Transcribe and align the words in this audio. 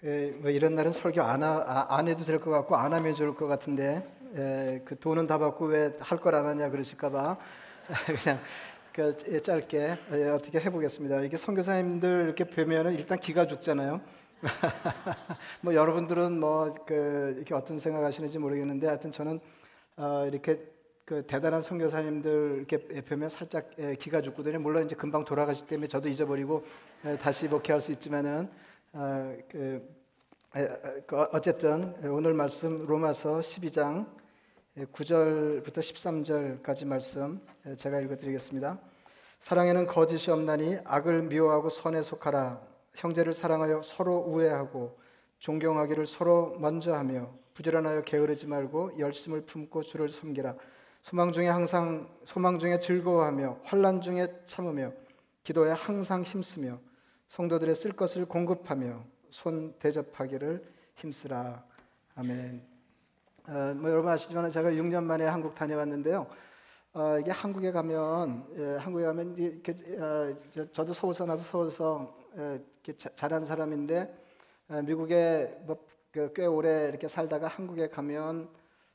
그, 0.00 0.38
뭐 0.40 0.50
이런 0.50 0.74
날은 0.74 0.92
설교 0.92 1.22
안, 1.22 1.42
하, 1.42 1.64
아, 1.66 1.96
안 1.96 2.08
해도 2.08 2.24
될 2.24 2.38
것 2.40 2.50
같고 2.50 2.76
안 2.76 2.92
하면 2.92 3.14
좋을 3.14 3.34
것 3.34 3.46
같은데 3.46 4.06
에, 4.36 4.82
그 4.84 4.98
돈은 4.98 5.26
다 5.26 5.38
받고 5.38 5.66
왜 5.66 5.92
할 6.00 6.18
걸 6.18 6.34
안 6.34 6.44
하냐 6.46 6.68
그러실까봐 6.70 7.36
그냥 8.22 8.40
그 8.92 9.16
예, 9.28 9.40
짧게 9.40 9.98
예, 10.12 10.28
어떻게 10.28 10.58
해보겠습니다. 10.60 11.20
이렇게 11.20 11.36
선교사님들 11.36 12.24
이렇게 12.26 12.44
뵈면은 12.44 12.94
일단 12.94 13.18
기가 13.18 13.46
죽잖아요. 13.46 14.00
뭐 15.62 15.74
여러분들은 15.74 16.38
뭐 16.40 16.74
그 16.86 17.34
이렇게 17.36 17.54
어떤 17.54 17.78
생각하시는지 17.78 18.38
모르겠는데 18.38 18.86
하여튼 18.86 19.12
저는 19.12 19.40
어, 19.96 20.26
이렇게 20.30 20.60
그 21.04 21.22
대단한 21.26 21.62
선교사님들 21.62 22.54
이렇게 22.58 22.78
뵈면 23.02 23.28
살짝 23.28 23.70
예, 23.78 23.94
기가 23.94 24.20
죽거든요. 24.20 24.58
물론 24.60 24.84
이제 24.84 24.94
금방 24.96 25.24
돌아가시 25.24 25.66
때문에 25.66 25.88
저도 25.88 26.08
잊어버리고 26.08 26.64
예, 27.06 27.16
다시 27.16 27.48
목회할 27.48 27.80
수 27.80 27.92
있지만은 27.92 28.48
어, 28.98 29.36
그, 29.50 29.94
그 31.06 31.20
어쨌든 31.30 31.94
오늘 32.02 32.32
말씀 32.32 32.86
로마서 32.86 33.40
12장 33.40 34.06
9절부터 34.74 35.74
13절까지 35.80 36.86
말씀 36.86 37.38
제가 37.76 38.00
읽어드리겠습니다. 38.00 38.80
사랑에는 39.40 39.86
거짓이 39.86 40.32
없나니 40.32 40.78
악을 40.84 41.24
미워하고 41.24 41.68
선에 41.68 42.02
속하라. 42.02 42.58
형제를 42.94 43.34
사랑하여 43.34 43.82
서로 43.82 44.16
우애하고 44.16 44.98
존경하기를 45.40 46.06
서로 46.06 46.56
먼저 46.58 46.94
하며 46.94 47.34
부지런하여 47.52 48.00
게으르지 48.00 48.46
말고 48.46 48.98
열심을 48.98 49.42
품고 49.42 49.82
주를 49.82 50.08
섬기라. 50.08 50.54
소망 51.02 51.32
중에 51.32 51.48
항상 51.48 52.08
소망 52.24 52.58
중에 52.58 52.78
즐거워하며 52.78 53.60
환란 53.62 54.00
중에 54.00 54.26
참으며 54.46 54.90
기도에 55.44 55.72
항상 55.72 56.22
힘쓰며 56.22 56.78
성도들의 57.28 57.74
쓸 57.74 57.92
것을 57.92 58.26
공급하며 58.26 59.02
손 59.30 59.74
대접하기를 59.78 60.64
힘쓰라. 60.94 61.64
아멘. 62.14 62.62
어, 63.48 63.74
뭐 63.76 63.90
여러분 63.90 64.10
아시지만 64.10 64.50
제가 64.50 64.70
6년 64.70 65.04
만에 65.04 65.24
한국 65.26 65.54
다녀왔는데요. 65.54 66.26
어, 66.94 67.18
이게 67.18 67.30
한국에 67.30 67.72
가면 67.72 68.46
예, 68.56 68.76
한국에 68.76 69.04
가면 69.04 69.36
이렇게 69.36 69.72
어, 69.98 70.34
저, 70.72 70.84
도 70.84 70.92
서울서 70.92 71.26
나서 71.26 71.42
서울서 71.42 72.16
예, 72.38 72.60
이렇게 72.84 72.96
자, 72.96 73.10
자란 73.14 73.44
사람인데 73.44 74.14
어, 74.68 74.82
미국에 74.82 75.58
뭐 75.66 75.96
꽤 76.34 76.46
오래 76.46 76.88
이렇게 76.88 77.08
살다가 77.08 77.46
한국에 77.46 77.88
가면 77.88 78.48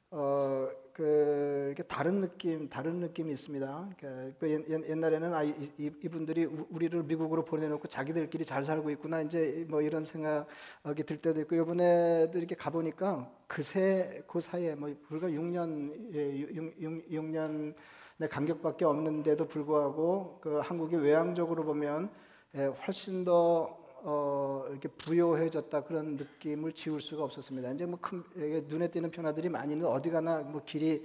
어, 0.10 0.68
그 1.02 1.66
이렇게 1.70 1.82
다른 1.82 2.22
느낌, 2.22 2.70
다른 2.70 3.00
느낌이 3.00 3.32
있습니다. 3.32 3.90
그, 4.00 4.36
그 4.40 4.52
옛날에는 4.88 5.34
아, 5.34 5.42
이, 5.42 5.72
이분들이 5.80 6.46
우리를 6.46 7.02
미국으로 7.02 7.44
보내놓고 7.44 7.88
자기들끼리 7.88 8.46
잘 8.46 8.64
살고 8.64 8.92
있구나 8.92 9.22
이제 9.22 9.66
뭐 9.68 9.82
이런 9.82 10.06
생각이 10.06 11.04
들 11.08 11.18
때도 11.18 11.42
있고 11.42 11.56
이번에도 11.56 12.38
이렇게 12.38 12.54
가보니까 12.54 13.28
그새 13.48 14.22
그 14.28 14.42
사이에 14.42 14.76
뭐 14.76 14.96
불과 15.08 15.28
6년, 15.28 16.14
6, 16.14 16.80
6, 16.80 17.10
6년의 17.10 18.30
간격밖에 18.30 18.86
없는데도 18.86 19.48
불구하고 19.48 20.38
그 20.40 20.60
한국이 20.60 20.98
외향적으로 20.98 21.64
보면 21.64 22.12
예, 22.54 22.66
훨씬 22.66 23.26
더 23.26 23.81
어, 24.04 24.66
이렇게 24.70 24.88
부요해졌다 24.88 25.84
그런 25.84 26.16
느낌을 26.16 26.74
지울 26.74 27.02
수가 27.02 27.24
없었습니다. 27.24 27.72
이제 27.72 27.86
뭐 27.86 28.00
큰, 28.02 28.24
눈에 28.68 28.90
띄는 28.90 29.12
변화들이 29.12 29.50
많이 29.50 29.74
있는데 29.74 29.92
어디 29.92 30.10
가나 30.10 30.40
뭐 30.40 30.64
길이 30.66 31.04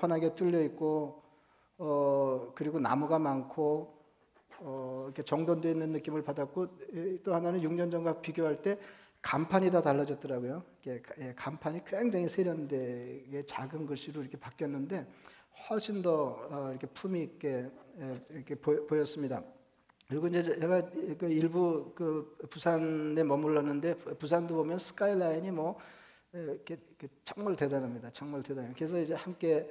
환하게 0.00 0.34
뚫려 0.34 0.60
있고 0.64 1.22
어, 1.78 2.52
그리고 2.54 2.80
나무가 2.80 3.18
많고 3.18 3.96
어, 4.60 5.04
이렇게 5.06 5.22
정돈되어 5.22 5.70
있는 5.70 5.92
느낌을 5.92 6.22
받았고 6.22 6.68
또 7.24 7.34
하나는 7.34 7.60
6년 7.60 7.90
전과 7.90 8.20
비교할 8.20 8.60
때 8.60 8.78
간판이 9.22 9.70
다 9.70 9.82
달라졌더라고요. 9.82 10.62
예, 10.86 11.02
간판이 11.36 11.84
굉장히 11.84 12.28
세련되게 12.28 13.44
작은 13.46 13.86
글씨로 13.86 14.20
이렇게 14.20 14.38
바뀌었는데 14.38 15.06
훨씬 15.68 16.02
더 16.02 16.46
어, 16.50 16.68
이렇게 16.70 16.86
품위 16.88 17.22
있게 17.22 17.70
이렇게 18.30 18.54
보였습니다. 18.54 19.42
그리고 20.08 20.26
이제 20.26 20.42
제가 20.42 20.90
그 21.18 21.26
일부 21.26 21.92
그 21.94 22.34
부산에 22.48 23.22
머물렀는데 23.22 23.94
부산도 24.18 24.54
보면 24.54 24.78
스카이라인이 24.78 25.50
뭐 25.50 25.78
이렇게, 26.32 26.78
정말 27.24 27.56
대단합니다. 27.56 28.10
정말 28.14 28.42
대단해요. 28.42 28.72
그래서 28.74 28.98
이제 28.98 29.12
함께 29.12 29.70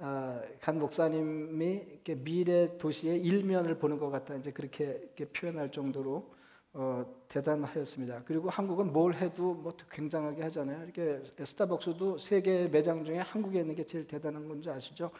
아, 0.00 0.42
간 0.60 0.80
목사님이 0.80 2.00
미래 2.24 2.76
도시의 2.76 3.22
일면을 3.22 3.78
보는 3.78 3.98
것 3.98 4.10
같다 4.10 4.34
이제 4.34 4.50
그렇게 4.50 5.00
표현할 5.32 5.70
정도로 5.70 6.34
어, 6.72 7.04
대단하였습니다. 7.28 8.22
그리고 8.24 8.50
한국은 8.50 8.92
뭘 8.92 9.14
해도 9.14 9.54
뭐 9.54 9.72
굉장하게 9.90 10.42
하잖아요. 10.42 10.82
이렇게 10.84 11.22
스타벅스도 11.44 12.18
세계 12.18 12.66
매장 12.66 13.04
중에 13.04 13.18
한국에 13.18 13.60
있는 13.60 13.76
게 13.76 13.84
제일 13.84 14.08
대단한 14.08 14.48
건지 14.48 14.70
아시죠? 14.70 15.12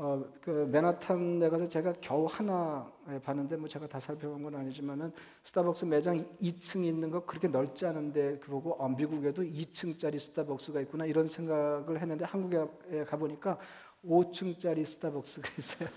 어, 0.00 0.24
그 0.40 0.68
맨하탄 0.70 1.42
에 1.42 1.48
가서 1.48 1.68
제가 1.68 1.92
겨우 2.00 2.24
하나 2.30 2.88
봤는데 3.24 3.56
뭐 3.56 3.68
제가 3.68 3.88
다 3.88 3.98
살펴본 3.98 4.44
건 4.44 4.54
아니지만은 4.54 5.12
스타벅스 5.42 5.86
매장 5.86 6.24
2층 6.40 6.84
있는 6.84 7.10
거 7.10 7.24
그렇게 7.26 7.48
넓지 7.48 7.84
않은데 7.84 8.38
그 8.38 8.48
보고 8.48 8.74
어, 8.74 8.88
미국에도 8.88 9.42
2층짜리 9.42 10.20
스타벅스가 10.20 10.80
있구나 10.82 11.04
이런 11.04 11.26
생각을 11.26 12.00
했는데 12.00 12.24
한국에 12.24 13.04
가보니까 13.08 13.58
5층짜리 14.06 14.86
스타벅스가 14.86 15.48
있어요. 15.58 15.88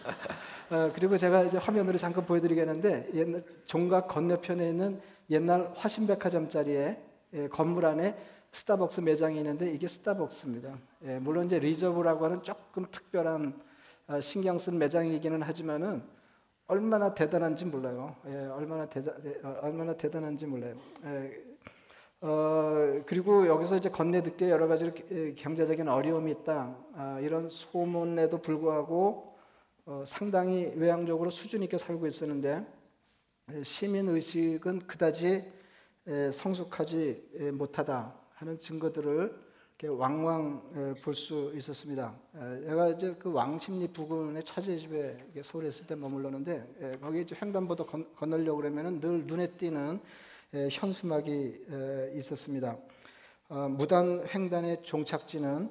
어, 0.72 0.91
그리고 0.95 1.16
제가 1.16 1.44
이제 1.44 1.59
화면으로 1.59 1.95
잠깐 2.00 2.25
보여드리겠는데 2.25 3.12
옛날 3.13 3.44
종각 3.66 4.07
건너편에 4.07 4.68
있는 4.68 5.00
옛날 5.29 5.72
화신백화점 5.75 6.69
자리의 6.69 7.01
예, 7.33 7.47
건물 7.50 7.85
안에 7.85 8.18
스타벅스 8.51 9.01
매장이 9.01 9.38
있는데 9.38 9.72
이게 9.72 9.88
스타벅스입니다. 9.88 10.75
예, 11.06 11.19
물론 11.19 11.45
이제 11.45 11.59
Reserve라고 11.59 12.25
하는 12.25 12.41
조금 12.41 12.88
특별한 12.91 13.53
아, 13.56 13.70
신경 14.19 14.57
쓴 14.57 14.77
매장이기는 14.77 15.41
하지만은 15.41 16.03
얼마나 16.67 17.13
대단한지 17.13 17.66
몰라요. 17.66 18.16
예, 18.27 18.47
얼마나 18.47 18.88
대단 18.88 19.16
어, 19.44 19.59
얼마나 19.61 19.94
대단한지 19.94 20.45
몰라요. 20.45 20.75
예, 21.05 21.44
어, 22.21 23.01
그리고 23.05 23.47
여기서 23.47 23.77
이제 23.77 23.89
건네 23.89 24.23
듣게 24.23 24.50
여러 24.50 24.67
가지 24.67 24.91
경제적인 25.38 25.88
어려움이 25.88 26.31
있다. 26.31 26.75
아, 26.95 27.19
이런 27.21 27.50
소문에도 27.50 28.41
불구하고 28.41 29.38
어, 29.85 30.03
상당히 30.05 30.71
외향적으로 30.75 31.29
수준 31.29 31.63
있게 31.63 31.77
살고 31.77 32.07
있었는데 32.07 32.66
예, 33.53 33.63
시민 33.63 34.07
의식은 34.09 34.88
그다지 34.88 35.51
예, 36.07 36.31
성숙하지 36.31 37.29
예, 37.39 37.51
못하다 37.51 38.16
하는 38.33 38.59
증거들을 38.59 39.50
왕왕 39.88 40.96
볼 41.02 41.14
수 41.16 41.52
있었습니다. 41.56 42.14
제가 42.34 42.90
이제 42.90 43.16
그 43.18 43.31
왕십리 43.31 43.88
부근의 43.88 44.44
차제 44.44 44.78
집에 44.78 45.18
서울에 45.44 45.69
있을 45.69 45.88
때 45.88 45.96
머물렀는데 45.96 47.00
거기 47.02 47.22
이제 47.22 47.36
횡단보도 47.42 47.86
건너려고 47.86 48.58
그러면은 48.58 49.00
늘 49.00 49.25
눈에 49.25 49.47
띄는 49.47 50.00
현수막이 50.72 51.66
있었습니다. 52.16 52.78
어, 53.50 53.68
무단 53.68 54.25
횡단의 54.34 54.81
종착지는 54.84 55.69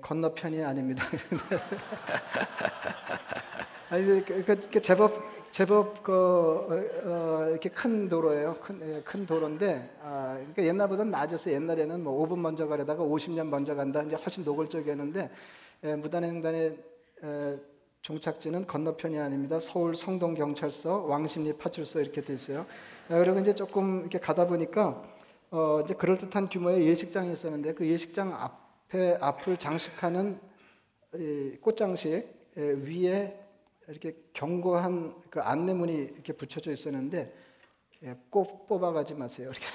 건너편이 0.00 0.62
아닙니다. 0.62 1.04
아니 3.88 4.24
그, 4.24 4.44
그, 4.44 4.70
그 4.70 4.80
제법 4.80 5.36
제법 5.56 6.02
그 6.02 6.12
어, 6.12 6.84
어, 7.04 7.48
이렇게 7.48 7.70
큰 7.70 8.08
도로예요. 8.08 8.56
큰, 8.60 8.78
예, 8.82 9.00
큰 9.02 9.24
도로인데 9.24 9.96
아, 10.02 10.34
그러니까 10.36 10.64
옛날보다 10.64 11.04
나아져서 11.04 11.50
옛날에는 11.50 12.04
뭐 12.04 12.26
5분 12.26 12.40
먼저 12.40 12.66
가려다가 12.66 13.02
50년 13.02 13.46
먼저 13.46 13.74
간다 13.74 14.02
이제 14.02 14.16
훨씬 14.16 14.44
노골적이었는데 14.44 15.30
예, 15.84 15.94
무단횡단의 15.94 16.76
에, 17.24 17.56
종착지는 18.02 18.66
건너편이 18.66 19.18
아닙니다. 19.18 19.58
서울 19.58 19.96
성동 19.96 20.34
경찰서, 20.34 21.06
왕십리 21.06 21.54
파출소 21.54 22.00
이렇게 22.00 22.20
돼 22.20 22.34
있어요. 22.34 22.66
아, 23.08 23.18
그리고 23.18 23.40
이제 23.40 23.54
조금 23.54 24.00
이렇게 24.00 24.18
가다 24.18 24.46
보니까 24.46 25.02
어, 25.50 25.80
이제 25.82 25.94
그럴 25.94 26.18
듯한 26.18 26.48
규모의 26.48 26.86
예식장이 26.86 27.32
있었는데 27.32 27.74
그 27.74 27.86
예식장 27.86 28.34
앞 28.34 28.65
에 28.94 29.16
앞을 29.20 29.56
장식하는 29.56 30.38
꽃장식 31.60 32.36
예, 32.56 32.62
위에 32.62 33.38
이렇게 33.88 34.16
견고한 34.32 35.14
그 35.28 35.40
안내문이 35.40 35.92
이렇게 35.94 36.32
붙여져 36.32 36.70
있었는데 36.70 37.34
예, 38.04 38.16
꼭 38.30 38.68
뽑아가지 38.68 39.14
마세요. 39.14 39.50
이렇게 39.50 39.66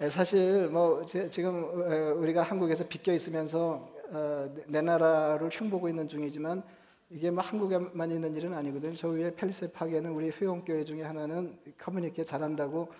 예, 0.00 0.08
사실 0.10 0.68
뭐 0.68 1.04
지금 1.04 1.64
어, 1.64 2.14
우리가 2.18 2.42
한국에서 2.42 2.88
빗겨 2.88 3.12
있으면서 3.12 3.88
어, 4.08 4.54
내 4.66 4.80
나라를 4.80 5.50
흉보고 5.52 5.88
있는 5.88 6.08
중이지만 6.08 6.62
이게 7.10 7.30
뭐 7.30 7.44
한국에만 7.44 8.10
있는 8.10 8.34
일은 8.34 8.54
아니거든요. 8.54 8.94
저 8.96 9.08
위에 9.08 9.34
펠리세파게는 9.34 10.12
우리 10.12 10.30
회원교회 10.30 10.84
중에 10.84 11.02
하나는 11.02 11.58
커뮤니케 11.76 12.24
잘한다고 12.24 12.90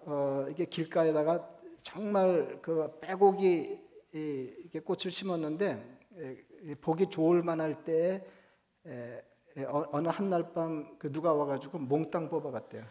어, 0.00 0.46
이게 0.50 0.64
길가에다가 0.64 1.53
정말 1.84 2.58
그 2.60 2.98
빼곡이 3.00 3.78
이게 4.12 4.80
꽃을 4.80 5.10
심었는데 5.10 5.98
예, 6.18 6.74
보기 6.76 7.08
좋을 7.10 7.42
만할 7.42 7.84
때 7.84 8.26
어느 9.92 10.08
한날 10.08 10.52
밤 10.52 10.96
그 10.98 11.12
누가 11.12 11.32
와가지고 11.32 11.78
몽땅 11.78 12.28
뽑아갔대요. 12.30 12.84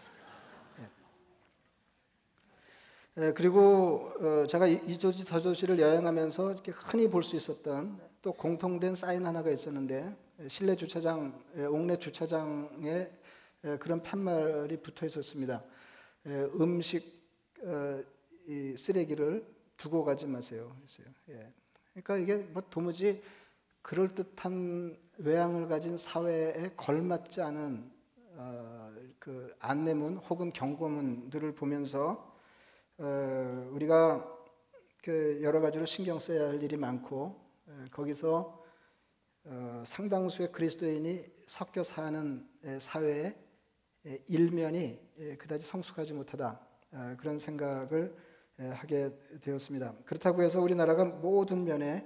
예. 3.18 3.26
에, 3.26 3.34
그리고 3.34 4.12
어, 4.22 4.46
제가 4.48 4.68
이, 4.68 4.80
이 4.86 4.98
조지 4.98 5.26
저 5.26 5.42
조지를 5.42 5.80
여행하면서 5.80 6.54
이렇게 6.54 6.72
흔히 6.72 7.10
볼 7.10 7.24
수 7.24 7.36
있었던 7.36 8.00
또 8.22 8.32
공통된 8.34 8.96
사인 8.96 9.26
하나가 9.26 9.50
있었는데 9.50 10.16
에, 10.40 10.48
실내 10.48 10.76
주차장, 10.76 11.44
에, 11.56 11.66
옥내 11.66 11.98
주차장에 11.98 13.10
에, 13.66 13.78
그런 13.78 14.02
팻말이 14.04 14.78
붙어 14.78 15.06
있었습니다. 15.06 15.64
에, 16.28 16.44
음식 16.60 17.24
어, 17.64 18.00
이 18.00 18.13
쓰레기를 18.78 19.46
두고 19.78 20.04
가지 20.04 20.26
마세요. 20.26 20.76
예. 21.30 21.52
그러니까 21.94 22.18
이게 22.18 22.38
뭐 22.38 22.64
도무지 22.70 23.22
그럴 23.82 24.08
듯한 24.16 24.98
외향을 25.18 25.68
가진 25.68 25.98
사회에 25.98 26.72
걸맞지 26.76 27.42
않은 27.42 27.92
어, 28.36 28.92
그 29.20 29.54
안내문 29.60 30.18
혹은 30.18 30.52
경고문들을 30.52 31.54
보면서 31.54 32.36
어, 32.98 33.70
우리가 33.72 34.28
그 35.04 35.40
여러 35.44 35.60
가지로 35.60 35.86
신경 35.86 36.18
써야 36.20 36.48
할 36.48 36.64
일이 36.64 36.78
많고 36.78 37.40
에, 37.68 37.90
거기서 37.92 38.64
어, 39.46 39.84
상당수의 39.86 40.52
그리스도인이 40.52 41.26
섞여 41.48 41.84
사는 41.84 42.48
에, 42.64 42.80
사회의 42.80 43.36
에, 44.06 44.24
일면이 44.28 45.00
에, 45.20 45.38
그다지 45.38 45.66
성숙하지 45.68 46.14
못하다 46.14 46.60
어, 46.94 47.16
그런 47.20 47.38
생각을 47.38 48.16
에, 48.16 48.33
하게 48.58 49.12
되었습니다. 49.42 49.96
그렇다고 50.06 50.44
해서 50.44 50.62
우리나라가 50.62 51.06
모든 51.06 51.64
면에 51.64 52.06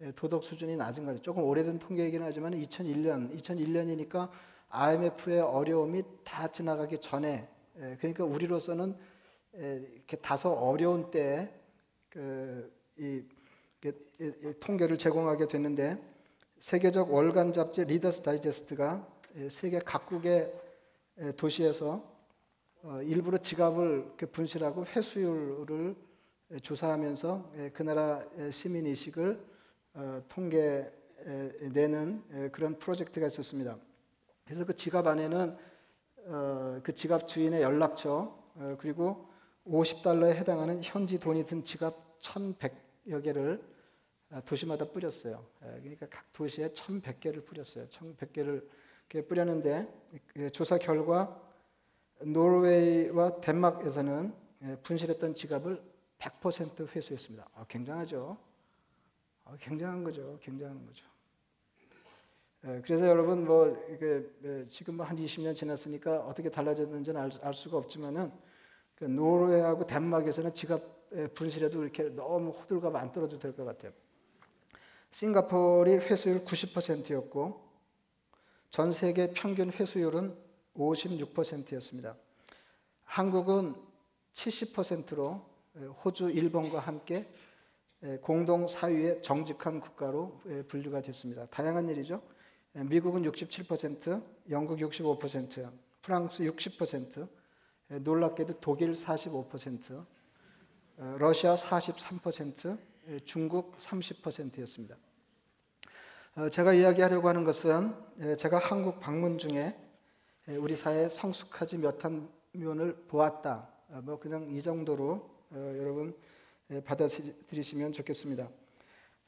에, 0.00 0.12
도덕 0.12 0.42
수준이 0.44 0.76
낮은 0.76 1.04
거죠. 1.04 1.22
조금 1.22 1.44
오래된 1.44 1.78
통계이긴 1.78 2.22
하지만 2.22 2.52
2001년, 2.54 3.40
2001년이니까 3.40 4.28
IMF의 4.68 5.40
어려움이 5.40 6.02
다 6.24 6.48
지나가기 6.48 6.98
전에, 7.00 7.48
에, 7.78 7.96
그러니까 7.98 8.24
우리로서는 8.24 8.96
에, 9.54 9.82
이렇게 9.94 10.16
다소 10.16 10.52
어려운 10.52 11.10
때에 11.10 11.48
그, 12.10 12.72
이, 12.98 13.22
이, 13.84 13.92
이, 14.20 14.24
이 14.24 14.52
통계를 14.58 14.98
제공하게 14.98 15.46
됐는데 15.46 15.96
세계적 16.60 17.12
월간 17.12 17.52
잡지 17.52 17.84
리더스 17.84 18.22
다이제스트가 18.22 19.06
에, 19.36 19.48
세계 19.48 19.78
각국의 19.78 20.52
에, 21.18 21.32
도시에서 21.32 21.88
어, 21.92 22.13
일부러 23.02 23.38
지갑을 23.38 24.16
분실하고 24.30 24.84
회수율을 24.84 25.96
에, 26.50 26.58
조사하면서 26.58 27.52
에, 27.56 27.70
그 27.70 27.82
나라 27.82 28.22
의 28.36 28.52
시민 28.52 28.86
의식을 28.86 29.42
어, 29.94 30.22
통계 30.28 30.92
내는 31.72 32.22
에, 32.30 32.50
그런 32.50 32.78
프로젝트가 32.78 33.26
있었습니다. 33.28 33.78
그래서 34.44 34.66
그 34.66 34.76
지갑 34.76 35.06
안에는 35.06 35.56
어, 36.26 36.80
그 36.82 36.92
지갑 36.92 37.26
주인의 37.26 37.62
연락처 37.62 38.36
어, 38.56 38.76
그리고 38.78 39.30
50달러에 39.66 40.34
해당하는 40.34 40.80
현지 40.82 41.18
돈이 41.18 41.46
든 41.46 41.64
지갑 41.64 42.20
1,100여 42.20 43.22
개를 43.22 43.64
아, 44.28 44.42
도시마다 44.42 44.84
뿌렸어요. 44.90 45.42
에, 45.62 45.80
그러니까 45.80 46.06
각 46.10 46.30
도시에 46.34 46.68
1,100개를 46.68 47.46
뿌렸어요. 47.46 47.86
1,100개를 47.88 48.68
뿌렸는데 49.26 49.88
그 50.26 50.50
조사 50.50 50.76
결과 50.76 51.53
노르웨이와 52.20 53.40
덴마크에서는 53.40 54.34
예, 54.62 54.76
분실했던 54.82 55.34
지갑을 55.34 55.82
100% 56.18 56.88
회수했습니다. 56.94 57.48
아, 57.54 57.64
굉장하죠. 57.68 58.36
아, 59.44 59.56
굉장한 59.60 60.04
거죠. 60.04 60.38
굉장한 60.42 60.86
거죠. 60.86 61.04
예, 62.66 62.80
그래서 62.84 63.06
여러분 63.06 63.44
뭐 63.44 63.68
이게 63.90 64.24
예, 64.44 64.66
지금 64.70 64.96
뭐 64.96 65.04
한 65.06 65.16
20년 65.16 65.54
지났으니까 65.54 66.20
어떻게 66.20 66.48
달라졌는지는 66.50 67.20
알, 67.20 67.30
알 67.42 67.52
수가 67.52 67.76
없지만은 67.76 68.32
그 68.94 69.04
노르웨이하고 69.04 69.86
덴마크에서는 69.86 70.54
지갑 70.54 70.82
예, 71.16 71.26
분실해도 71.28 71.82
이렇게 71.82 72.04
너무 72.14 72.50
호들갑 72.50 72.94
안 72.96 73.12
떨어도 73.12 73.38
될 73.38 73.52
것 73.54 73.64
같아요. 73.64 73.92
싱가포르이 75.12 75.96
회수율 75.98 76.44
90%였고 76.44 77.62
전 78.70 78.92
세계 78.92 79.28
평균 79.30 79.70
회수율은 79.70 80.36
56%였습니다. 80.74 82.16
한국은 83.04 83.74
70%로 84.32 85.44
호주, 86.04 86.30
일본과 86.30 86.80
함께 86.80 87.28
공동 88.20 88.66
4위의 88.66 89.22
정직한 89.22 89.80
국가로 89.80 90.40
분류가 90.68 91.00
됐습니다. 91.02 91.46
다양한 91.46 91.88
일이죠. 91.88 92.22
미국은 92.72 93.22
67%, 93.22 94.22
영국 94.50 94.78
65%, 94.78 95.70
프랑스 96.02 96.42
60%, 96.42 97.28
놀랍게도 97.88 98.60
독일 98.60 98.92
45%, 98.92 100.04
러시아 101.18 101.54
43%, 101.54 102.78
중국 103.24 103.76
30%였습니다. 103.78 104.96
어, 106.36 106.48
제가 106.48 106.74
이야기하려고 106.74 107.28
하는 107.28 107.44
것은 107.44 107.94
제가 108.38 108.58
한국 108.58 108.98
방문 108.98 109.38
중에 109.38 109.76
우리 110.46 110.76
사회 110.76 111.08
성숙하지 111.08 111.78
못한 111.78 112.28
면을 112.52 112.94
보았다. 113.08 113.66
어, 113.88 114.02
뭐 114.04 114.18
그냥 114.18 114.50
이 114.50 114.60
정도로 114.60 115.30
어, 115.50 115.74
여러분 115.78 116.14
받아들이시면 116.84 117.92
좋겠습니다. 117.92 118.48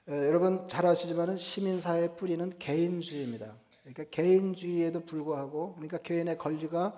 여러분 0.09 0.69
잘 0.69 0.87
아시지만은 0.87 1.37
시민사회 1.37 2.17
뿌리는 2.17 2.59
개인주의입니다. 2.59 3.55
그러니까 3.83 4.05
개인주의에도 4.05 5.05
불구하고 5.05 5.75
그러니까 5.75 5.99
개인의 5.99 6.39
권리가 6.39 6.97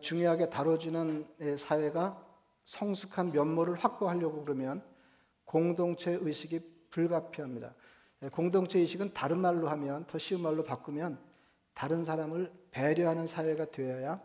중요하게 0.00 0.48
다뤄지는 0.48 1.26
사회가 1.58 2.24
성숙한 2.64 3.32
면모를 3.32 3.74
확보하려고 3.74 4.42
그러면 4.42 4.82
공동체 5.44 6.12
의식이 6.12 6.60
불가피합니다. 6.90 7.74
공동체 8.32 8.78
의식은 8.78 9.12
다른 9.12 9.40
말로 9.40 9.68
하면 9.68 10.06
더 10.06 10.16
쉬운 10.16 10.40
말로 10.40 10.64
바꾸면 10.64 11.18
다른 11.78 12.02
사람을 12.02 12.50
배려하는 12.72 13.28
사회가 13.28 13.66
되어야 13.66 14.20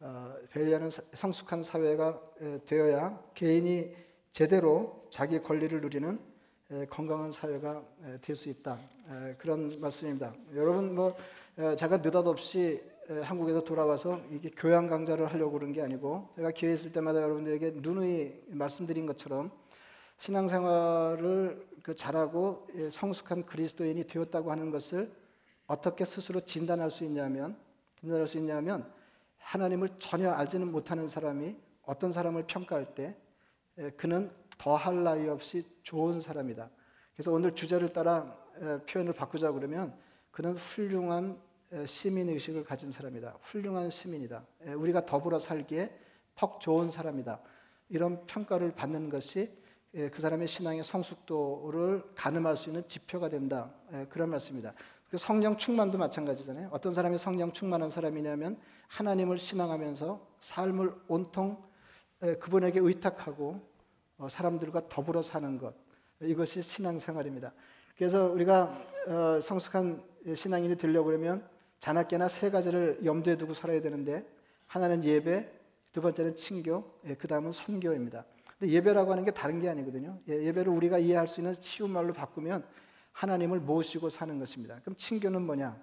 어, 0.00 0.34
배려하는 0.50 0.90
성숙한 1.14 1.62
사회가 1.62 2.20
되어야 2.66 3.22
개인이 3.34 3.94
제대로 4.32 5.06
자기 5.08 5.38
권리를 5.38 5.80
누리는 5.80 6.18
건강한 6.90 7.30
사회가 7.30 7.84
될 8.20 8.34
수 8.34 8.48
있다 8.48 8.80
그런 9.38 9.80
말씀입니다. 9.80 10.34
여러분 10.56 10.92
뭐 10.96 11.16
제가 11.78 11.98
느닷없이 11.98 12.82
한국에서 13.22 13.62
돌아와서 13.62 14.20
이게 14.32 14.50
교양 14.50 14.88
강좌를 14.88 15.32
하려고 15.32 15.52
그런 15.52 15.72
게 15.72 15.80
아니고 15.80 16.30
제가 16.34 16.50
기회 16.50 16.74
있을 16.74 16.90
때마다 16.90 17.22
여러분들에게 17.22 17.74
누누이 17.76 18.42
말씀드린 18.48 19.06
것처럼 19.06 19.52
신앙생활을 20.18 21.64
그 21.80 21.94
잘하고 21.94 22.66
성숙한 22.90 23.46
그리스도인이 23.46 24.04
되었다고 24.04 24.50
하는 24.50 24.72
것을 24.72 25.12
어떻게 25.68 26.04
스스로 26.04 26.40
진단할 26.40 26.90
수 26.90 27.04
있냐면 27.04 27.56
진단할 28.00 28.26
수 28.26 28.38
있냐면 28.38 28.90
하나님을 29.36 29.90
전혀 29.98 30.30
알지는 30.30 30.72
못하는 30.72 31.08
사람이 31.08 31.56
어떤 31.82 32.10
사람을 32.10 32.44
평가할 32.46 32.94
때 32.94 33.16
그는 33.96 34.30
더할 34.58 35.04
나위 35.04 35.28
없이 35.28 35.64
좋은 35.82 36.20
사람이다. 36.20 36.68
그래서 37.14 37.32
오늘 37.32 37.54
주제를 37.54 37.92
따라 37.92 38.36
표현을 38.88 39.12
바꾸자 39.12 39.52
그러면 39.52 39.96
그는 40.30 40.56
훌륭한 40.56 41.40
시민 41.86 42.28
의식을 42.28 42.64
가진 42.64 42.90
사람이다. 42.90 43.38
훌륭한 43.42 43.90
시민이다. 43.90 44.44
우리가 44.76 45.06
더불어 45.06 45.38
살기에 45.38 45.96
퍽 46.34 46.60
좋은 46.60 46.90
사람이다. 46.90 47.40
이런 47.90 48.26
평가를 48.26 48.72
받는 48.74 49.10
것이 49.10 49.52
그 49.92 50.20
사람의 50.20 50.46
신앙의 50.46 50.84
성숙도를 50.84 52.12
가늠할 52.14 52.56
수 52.56 52.68
있는 52.68 52.86
지표가 52.88 53.28
된다. 53.28 53.72
그런 54.10 54.30
말씀입니다. 54.30 54.74
그 55.10 55.16
성령 55.16 55.56
충만도 55.56 55.96
마찬가지잖아요. 55.98 56.68
어떤 56.70 56.92
사람이 56.92 57.18
성령 57.18 57.52
충만한 57.52 57.90
사람이냐면 57.90 58.58
하나님을 58.88 59.38
신앙하면서 59.38 60.26
삶을 60.40 60.94
온통 61.08 61.62
그분에게 62.40 62.80
의탁하고 62.80 63.60
어, 64.18 64.28
사람들과 64.28 64.88
더불어 64.88 65.22
사는 65.22 65.58
것 65.58 65.74
이것이 66.20 66.60
신앙생활입니다. 66.62 67.52
그래서 67.96 68.26
우리가 68.26 68.76
어, 69.06 69.40
성숙한 69.40 70.02
신앙인이 70.34 70.76
되려고 70.76 71.06
그러면 71.06 71.48
자나깨나 71.78 72.28
세 72.28 72.50
가지를 72.50 73.00
염두에 73.04 73.36
두고 73.36 73.54
살아야 73.54 73.80
되는데 73.80 74.26
하나는 74.66 75.04
예배, 75.04 75.48
두 75.92 76.02
번째는 76.02 76.34
친교, 76.36 76.84
예, 77.06 77.14
그 77.14 77.28
다음은 77.28 77.52
선교입니다. 77.52 78.24
근데 78.58 78.72
예배라고 78.72 79.12
하는 79.12 79.24
게 79.24 79.30
다른 79.30 79.60
게 79.60 79.68
아니거든요. 79.68 80.18
예, 80.28 80.44
예배를 80.44 80.72
우리가 80.72 80.98
이해할 80.98 81.28
수 81.28 81.40
있는 81.40 81.54
쉬운 81.60 81.90
말로 81.90 82.12
바꾸면 82.12 82.64
하나님을 83.18 83.58
모시고 83.58 84.10
사는 84.10 84.38
것입니다. 84.38 84.78
그럼 84.82 84.94
친교는 84.94 85.42
뭐냐? 85.42 85.76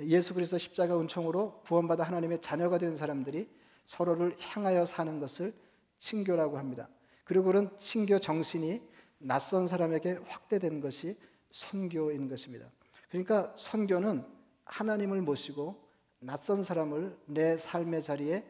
예수 0.00 0.34
그리스도 0.34 0.58
십자가 0.58 1.00
은총으로 1.00 1.62
구원받아 1.62 2.04
하나님의 2.04 2.42
자녀가 2.42 2.76
된 2.76 2.98
사람들이 2.98 3.48
서로를 3.86 4.36
향하여 4.38 4.84
사는 4.84 5.18
것을 5.18 5.54
친교라고 5.98 6.58
합니다. 6.58 6.90
그리고 7.24 7.46
그런 7.46 7.70
친교 7.78 8.18
정신이 8.18 8.82
낯선 9.18 9.66
사람에게 9.66 10.18
확대된 10.26 10.82
것이 10.82 11.16
선교인 11.52 12.28
것입니다. 12.28 12.70
그러니까 13.08 13.54
선교는 13.56 14.26
하나님을 14.66 15.22
모시고 15.22 15.88
낯선 16.18 16.62
사람을 16.62 17.16
내 17.24 17.56
삶의 17.56 18.02
자리에 18.02 18.44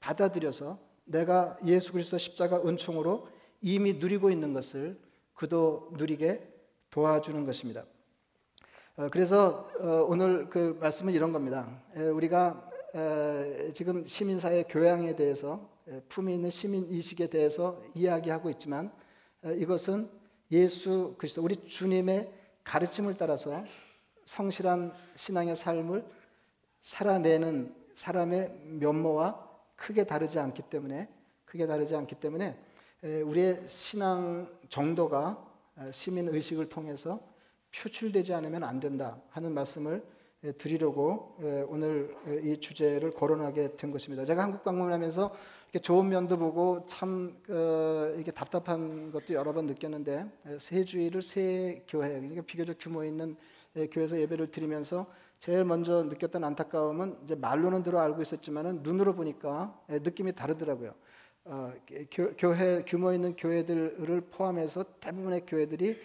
받아들여서 0.00 0.78
내가 1.04 1.58
예수 1.66 1.92
그리스도 1.92 2.16
십자가 2.16 2.62
은총으로 2.66 3.28
이미 3.60 3.94
누리고 3.94 4.30
있는 4.30 4.54
것을 4.54 4.98
그도 5.34 5.90
누리게 5.98 6.55
도와주는 6.96 7.44
것입니다. 7.44 7.84
어, 8.96 9.06
그래서 9.12 9.68
어, 9.78 10.06
오늘 10.08 10.48
그 10.48 10.78
말씀은 10.80 11.12
이런 11.12 11.30
겁니다. 11.30 11.68
우리가 11.94 12.70
지금 13.74 14.06
시민사회 14.06 14.62
교양에 14.62 15.14
대해서 15.14 15.68
품위 16.08 16.32
있는 16.32 16.48
시민 16.48 16.86
의식에 16.90 17.26
대해서 17.26 17.82
이야기하고 17.94 18.48
있지만 18.48 18.90
이것은 19.44 20.08
예수 20.50 21.14
그리스도 21.18 21.42
우리 21.42 21.56
주님의 21.68 22.32
가르침을 22.64 23.18
따라서 23.18 23.62
성실한 24.24 24.94
신앙의 25.16 25.54
삶을 25.54 26.02
살아내는 26.80 27.74
사람의 27.94 28.58
면모와 28.64 29.46
크게 29.76 30.04
다르지 30.04 30.38
않기 30.38 30.62
때문에 30.70 31.10
크게 31.44 31.66
다르지 31.66 31.94
않기 31.94 32.14
때문에 32.14 32.58
우리의 33.02 33.68
신앙 33.68 34.48
정도가 34.70 35.45
시민 35.90 36.28
의식을 36.28 36.68
통해서 36.68 37.20
표출되지 37.74 38.32
않으면 38.34 38.64
안 38.64 38.80
된다 38.80 39.20
하는 39.30 39.52
말씀을 39.52 40.02
드리려고 40.58 41.36
오늘 41.68 42.14
이 42.44 42.56
주제를 42.58 43.10
거론하게 43.10 43.76
된 43.76 43.90
것입니다. 43.90 44.24
제가 44.24 44.42
한국 44.42 44.64
방문하면서 44.64 45.34
좋은 45.82 46.08
면도 46.08 46.38
보고 46.38 46.86
참 46.86 47.36
어, 47.50 48.14
이게 48.18 48.30
답답한 48.30 49.10
것도 49.10 49.34
여러 49.34 49.52
번 49.52 49.66
느꼈는데 49.66 50.24
세 50.58 50.84
주일을 50.84 51.20
세 51.22 51.84
교회 51.88 52.08
그러니까 52.08 52.42
비교적 52.42 52.76
규모 52.78 53.04
있는 53.04 53.36
교회에서 53.90 54.18
예배를 54.20 54.50
드리면서 54.50 55.06
제일 55.38 55.64
먼저 55.64 56.02
느꼈던 56.04 56.44
안타까움은 56.44 57.18
이제 57.24 57.34
말로는 57.34 57.82
들어 57.82 58.00
알고 58.00 58.22
있었지만은 58.22 58.80
눈으로 58.82 59.14
보니까 59.14 59.78
느낌이 59.88 60.32
다르더라고요. 60.32 60.94
어, 61.48 61.72
교, 62.10 62.54
회 62.56 62.82
규모 62.84 63.12
있는 63.12 63.36
교회들을 63.36 64.20
포함해서 64.32 64.84
대부분의 65.00 65.46
교회들이 65.46 65.96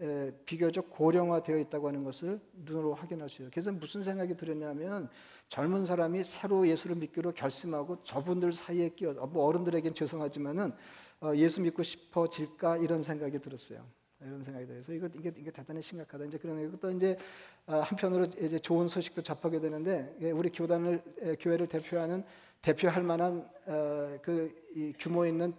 에, 0.00 0.30
비교적 0.46 0.88
고령화되어 0.90 1.58
있다고 1.58 1.88
하는 1.88 2.02
것을 2.02 2.40
눈으로 2.64 2.94
확인할 2.94 3.28
수 3.28 3.36
있어요. 3.36 3.50
그래서 3.52 3.72
무슨 3.72 4.02
생각이 4.02 4.36
들었냐면 4.36 5.10
젊은 5.48 5.84
사람이 5.84 6.24
새로 6.24 6.66
예수를 6.66 6.96
믿기로 6.96 7.32
결심하고 7.32 8.04
저분들 8.04 8.52
사이에 8.52 8.88
끼어 8.90 9.12
뭐 9.12 9.44
어른들에겐 9.44 9.94
죄송하지만은 9.94 10.72
어, 11.20 11.32
예수 11.36 11.60
믿고 11.60 11.82
싶어질까 11.82 12.78
이런 12.78 13.02
생각이 13.02 13.38
들었어요. 13.38 13.84
이런 14.20 14.42
생각이 14.42 14.66
들어서 14.66 14.94
이거 14.94 15.08
이게 15.14 15.30
이게 15.36 15.50
대단히 15.50 15.82
심각하다. 15.82 16.24
이제 16.24 16.38
그런 16.38 16.58
이것도 16.60 16.90
이제 16.92 17.18
어, 17.66 17.80
한편으로 17.80 18.24
이제 18.40 18.58
좋은 18.58 18.88
소식도 18.88 19.22
접하게 19.22 19.60
되는데 19.60 20.16
우리 20.32 20.50
교단을 20.50 21.02
교회를 21.38 21.66
대표하는 21.66 22.24
대표할 22.66 23.04
만한 23.04 23.48
어, 23.66 24.18
그 24.22 24.52
규모 24.98 25.24
있는 25.24 25.54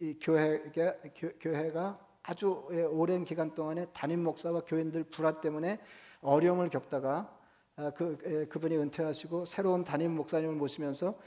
이 0.00 0.18
교회가 0.20 0.96
교회가 1.40 1.98
아주 2.22 2.68
예, 2.72 2.82
오랜 2.82 3.24
기간 3.24 3.54
동안에 3.54 3.86
담임 3.94 4.22
목사와 4.22 4.60
교인들 4.66 5.04
불화 5.04 5.40
때문에 5.40 5.80
어려움을 6.20 6.68
겪다가 6.68 7.34
아, 7.76 7.90
그 7.92 8.18
예, 8.26 8.44
그분이 8.44 8.76
은퇴하시고 8.76 9.46
새로운 9.46 9.82
담임 9.82 10.14
목사님을 10.14 10.54
모시면서 10.56 11.18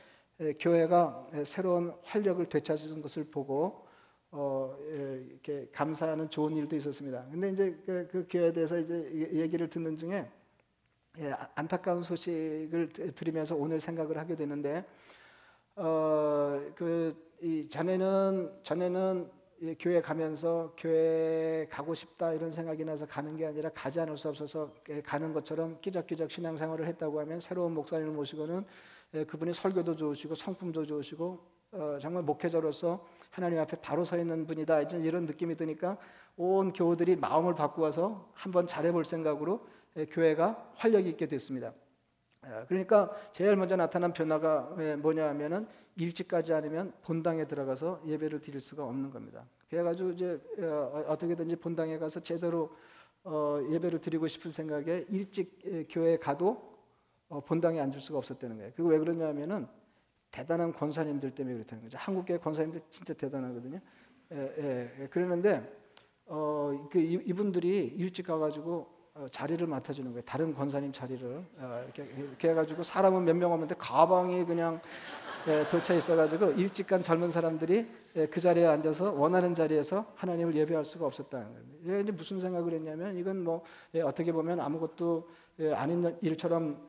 예, 0.42 0.54
교회가 0.54 1.32
새로운 1.44 1.96
활력을 2.04 2.48
되찾은 2.48 3.02
것을 3.02 3.24
보고 3.24 3.88
어, 4.30 4.78
이렇게 4.80 5.68
감사하는 5.72 6.30
좋은 6.30 6.56
일도 6.56 6.76
있었습니다. 6.76 7.26
근데 7.32 7.50
이제 7.50 7.76
그, 7.84 8.08
그 8.12 8.28
교회에 8.30 8.54
대해서 8.54 8.78
이제 8.78 9.32
얘기를 9.34 9.68
듣는 9.72 9.98
중에 9.98 10.30
안타까운 11.56 12.04
소식을 12.04 12.90
들으면서 13.16 13.56
오늘 13.56 13.80
생각을 13.80 14.20
하게 14.20 14.36
되는데 14.36 14.86
어, 15.78 16.62
그이 16.76 17.68
전에는 17.70 18.60
전에는 18.64 19.30
교회 19.80 20.02
가면서 20.02 20.74
교회 20.78 21.68
가고 21.70 21.94
싶다 21.94 22.34
이런 22.34 22.52
생각이 22.52 22.84
나서 22.86 23.06
가는 23.06 23.36
게 23.36 23.46
아니라 23.46 23.70
가지 23.70 24.00
않을 24.00 24.18
수 24.18 24.30
없어서 24.30 24.74
가는 25.04 25.34
것처럼 25.34 25.80
끼적끼적 25.82 26.32
신앙생활을 26.32 26.88
했다고 26.88 27.20
하면 27.22 27.40
새로운 27.40 27.74
목사님을 27.74 28.14
모시고는 28.14 28.66
그분이 29.28 29.54
설교도 29.54 29.96
좋으시고 29.96 30.36
성품도 30.36 30.86
좋으시고 30.86 31.56
어, 31.72 31.98
정말 32.02 32.24
목회자로서 32.24 33.06
하나님 33.32 33.60
앞에 33.60 33.78
바로 33.82 34.06
서 34.06 34.18
있는 34.18 34.46
분이다 34.48 34.82
이제 34.82 34.98
이런 34.98 35.26
느낌이 35.26 35.56
드니까 35.56 35.98
온 36.38 36.72
교우들이 36.72 37.18
마음을 37.18 37.54
바꾸어서 37.54 38.30
한번 38.34 38.66
잘해볼 38.68 39.04
생각으로 39.04 39.68
교회가 40.12 40.72
활력 40.76 41.06
있게 41.06 41.28
됐습니다. 41.28 41.74
그러니까 42.68 43.12
제일 43.34 43.56
먼저 43.56 43.76
나타난 43.76 44.14
변화가 44.14 44.76
뭐냐 45.00 45.28
하면은 45.30 45.68
일찍 45.98 46.28
가지 46.28 46.54
않으면 46.54 46.94
본당에 47.04 47.46
들어가서 47.48 48.02
예배를 48.06 48.42
드릴 48.42 48.60
수가 48.60 48.86
없는 48.86 49.12
겁니다. 49.12 49.46
그래가지고 49.70 50.12
이제 50.12 50.42
어, 50.60 51.06
어떻게든지 51.08 51.56
본당에 51.56 51.98
가서 51.98 52.20
제대로 52.20 52.76
어, 53.24 53.60
예배를 53.72 54.00
드리고 54.02 54.28
싶은 54.28 54.52
생각에 54.52 55.06
일찍 55.10 55.88
교회에 55.90 56.18
가도 56.18 56.76
어, 57.30 57.42
본당에 57.42 57.80
앉을 57.80 58.00
수가 58.00 58.20
없었다는 58.20 58.58
거예요. 58.58 58.72
그거 58.76 58.90
왜 58.90 59.00
그러냐면은 59.00 59.68
대단한 60.32 60.74
권사님들 60.74 61.32
때문에 61.32 61.56
그렇다는 61.56 61.84
거죠. 61.84 61.98
한국계 61.98 62.38
권사님들 62.38 62.82
진짜 62.90 63.14
대단하거든요. 63.14 63.80
예, 64.34 64.38
예, 64.58 65.04
예. 65.04 65.08
그러는데 65.08 65.64
어, 66.26 66.88
그 66.92 67.00
이분들이 67.00 67.94
일찍 67.96 68.28
가가지고 68.28 68.74
어, 68.76 68.95
자리를 69.32 69.66
맡아주는 69.66 70.12
거예요. 70.12 70.24
다른 70.26 70.54
권사님 70.54 70.92
자리를 70.92 71.44
어, 71.58 71.84
이렇게, 71.86 72.04
이렇게 72.18 72.50
해가지고 72.50 72.84
사람은 72.84 73.24
몇 73.24 73.36
명 73.36 73.52
없는데 73.54 73.76
가방이 73.78 74.44
그냥 74.46 74.82
예, 75.48 75.66
도차 75.70 75.94
있어가지고 75.94 76.52
일찍 76.54 76.88
간 76.88 77.02
젊은 77.04 77.30
사람들이 77.32 77.88
예, 78.18 78.26
그 78.28 78.40
자리에 78.40 78.66
앉아서 78.66 79.12
원하는 79.14 79.54
자리에서 79.54 80.12
하나님을 80.16 80.56
예배할 80.56 80.84
수가 80.84 81.06
없었다는 81.06 81.48
거예요. 81.84 82.02
이제 82.02 82.12
무슨 82.12 82.40
생각을 82.42 82.74
했냐면 82.74 83.16
이건 83.18 83.44
뭐 83.44 83.64
예, 83.94 84.02
어떻게 84.02 84.32
보면 84.34 84.60
아무것도 84.60 85.30
아닌 85.76 86.18
일처럼 86.22 86.86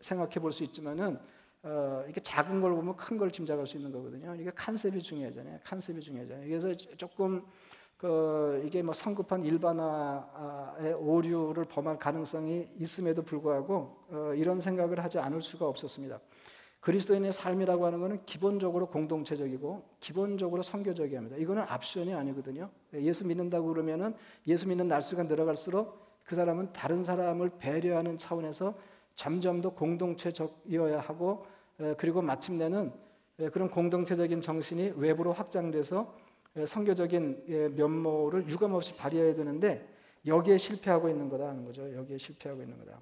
생각해 0.00 0.34
볼 0.40 0.50
수 0.50 0.64
있지만은 0.64 1.18
어, 1.62 2.04
이게 2.08 2.20
작은 2.20 2.60
걸 2.60 2.72
보면 2.74 2.96
큰 2.96 3.18
걸 3.18 3.30
짐작할 3.30 3.66
수 3.66 3.76
있는 3.76 3.92
거거든요. 3.92 4.34
이게 4.36 4.50
컨셉이 4.50 5.00
중요하잖아요. 5.02 5.58
컨셉이 5.64 6.00
중요하잖아요. 6.00 6.48
그래서 6.48 6.74
조금 6.96 7.44
그 7.98 8.62
이게 8.64 8.80
뭐 8.80 8.94
성급한 8.94 9.44
일반화의 9.44 10.94
오류를 10.94 11.64
범할 11.64 11.98
가능성이 11.98 12.68
있음에도 12.78 13.22
불구하고 13.22 13.96
어, 14.10 14.32
이런 14.36 14.60
생각을 14.60 15.02
하지 15.02 15.18
않을 15.18 15.42
수가 15.42 15.66
없었습니다. 15.66 16.20
그리스도인의 16.80 17.32
삶이라고 17.32 17.84
하는 17.86 18.00
것은 18.00 18.24
기본적으로 18.24 18.86
공동체적이고 18.86 19.82
기본적으로 19.98 20.62
선교적이야 20.62 21.18
합니다. 21.18 21.36
이거는 21.36 21.64
압션이 21.66 22.14
아니거든요. 22.14 22.70
예수 22.94 23.26
믿는다고 23.26 23.66
그러면은 23.66 24.14
예수 24.46 24.68
믿는 24.68 24.86
날수가 24.86 25.24
늘어갈수록 25.24 26.22
그 26.22 26.36
사람은 26.36 26.72
다른 26.72 27.02
사람을 27.02 27.50
배려하는 27.58 28.16
차원에서 28.16 28.74
점점 29.16 29.60
더 29.60 29.70
공동체적이어야 29.70 31.00
하고 31.00 31.46
그리고 31.96 32.22
마침내는 32.22 32.92
그런 33.52 33.68
공동체적인 33.70 34.40
정신이 34.40 34.92
외부로 34.96 35.32
확장돼서 35.32 36.14
성교적인 36.66 37.74
면모를 37.76 38.48
유감없이 38.48 38.94
발휘해야 38.94 39.34
되는데 39.34 39.88
여기에 40.26 40.58
실패하고 40.58 41.08
있는 41.08 41.28
거다 41.28 41.48
하는 41.48 41.64
거죠. 41.64 41.92
여기에 41.94 42.18
실패하고 42.18 42.62
있는 42.62 42.78
거다. 42.78 43.00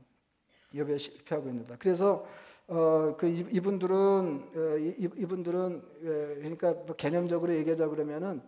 여기에 0.74 0.98
실패하고 0.98 1.48
있는 1.48 1.62
거다. 1.62 1.76
그래서 1.78 2.26
어, 2.68 3.14
그 3.16 3.28
이분들은 3.28 4.50
어, 4.54 4.76
이분들은 4.78 5.82
그러니까 6.00 6.72
뭐 6.72 6.96
개념적으로 6.96 7.54
얘기하자 7.54 7.88
그러면은 7.88 8.42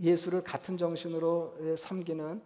예수를 0.00 0.42
같은 0.44 0.76
정신으로 0.76 1.76
섬기는 1.76 2.40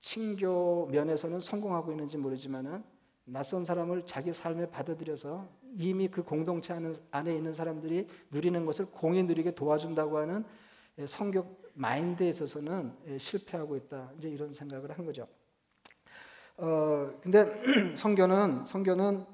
친교 0.00 0.86
면에서는 0.86 1.40
성공하고 1.40 1.90
있는지 1.90 2.16
모르지만은 2.16 2.82
낯선 3.24 3.64
사람을 3.64 4.06
자기 4.06 4.32
삶에 4.32 4.70
받아들여서 4.70 5.46
이미 5.76 6.08
그 6.08 6.22
공동체 6.22 6.72
안에 7.10 7.34
있는 7.34 7.52
사람들이 7.52 8.06
누리는 8.30 8.64
것을 8.64 8.86
공이 8.86 9.24
누리게 9.24 9.54
도와준다고 9.54 10.18
하는 10.18 10.44
성격 11.06 11.62
마인드에 11.74 12.28
있어서는 12.28 13.18
실패하고 13.18 13.76
있다. 13.76 14.12
이제 14.18 14.28
이런 14.28 14.52
생각을 14.52 14.90
한 14.90 15.04
거죠. 15.04 15.26
어, 16.56 17.12
근데 17.22 17.46
성교는 17.96 18.64
성교는 18.66 19.24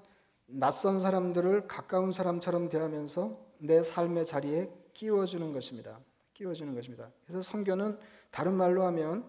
낯선 0.46 1.00
사람들을 1.00 1.66
가까운 1.66 2.12
사람처럼 2.12 2.68
대하면서 2.68 3.38
내 3.58 3.82
삶의 3.82 4.26
자리에 4.26 4.70
끼워주는 4.92 5.52
것입니다. 5.52 6.00
끼워주는 6.34 6.74
것입니다. 6.74 7.10
그래서 7.26 7.42
성교는 7.42 7.98
다른 8.30 8.54
말로 8.54 8.84
하면 8.84 9.24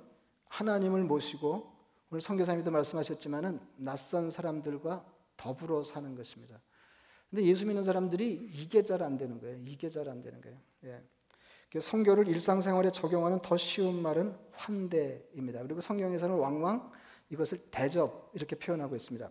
하나님을 0.50 1.04
모시고 1.04 1.72
오늘 2.12 2.22
성교사님도 2.22 2.70
말씀하셨지만은 2.70 3.60
낯선 3.78 4.30
사람들과 4.30 5.06
더불어 5.38 5.84
사는 5.84 6.16
것입니다. 6.16 6.60
근데 7.30 7.44
예수 7.46 7.66
믿는 7.66 7.84
사람들이 7.84 8.50
이게 8.54 8.84
잘 8.84 9.02
안 9.02 9.18
되는 9.18 9.40
거예요. 9.40 9.58
이게 9.66 9.90
잘 9.90 10.10
안 10.10 10.22
되는 10.22 10.42
거예요. 10.42 10.58
예. 10.86 11.02
성교를 11.80 12.28
일상생활에 12.28 12.92
적용하는 12.92 13.40
더 13.42 13.58
쉬운 13.58 14.02
말은 14.02 14.36
환대입니다. 14.54 15.62
그리고 15.64 15.82
성경에서는 15.82 16.36
왕왕 16.36 16.92
이것을 17.30 17.58
대접 17.72 18.32
이렇게 18.34 18.56
표현하고 18.56 18.96
있습니다. 18.96 19.30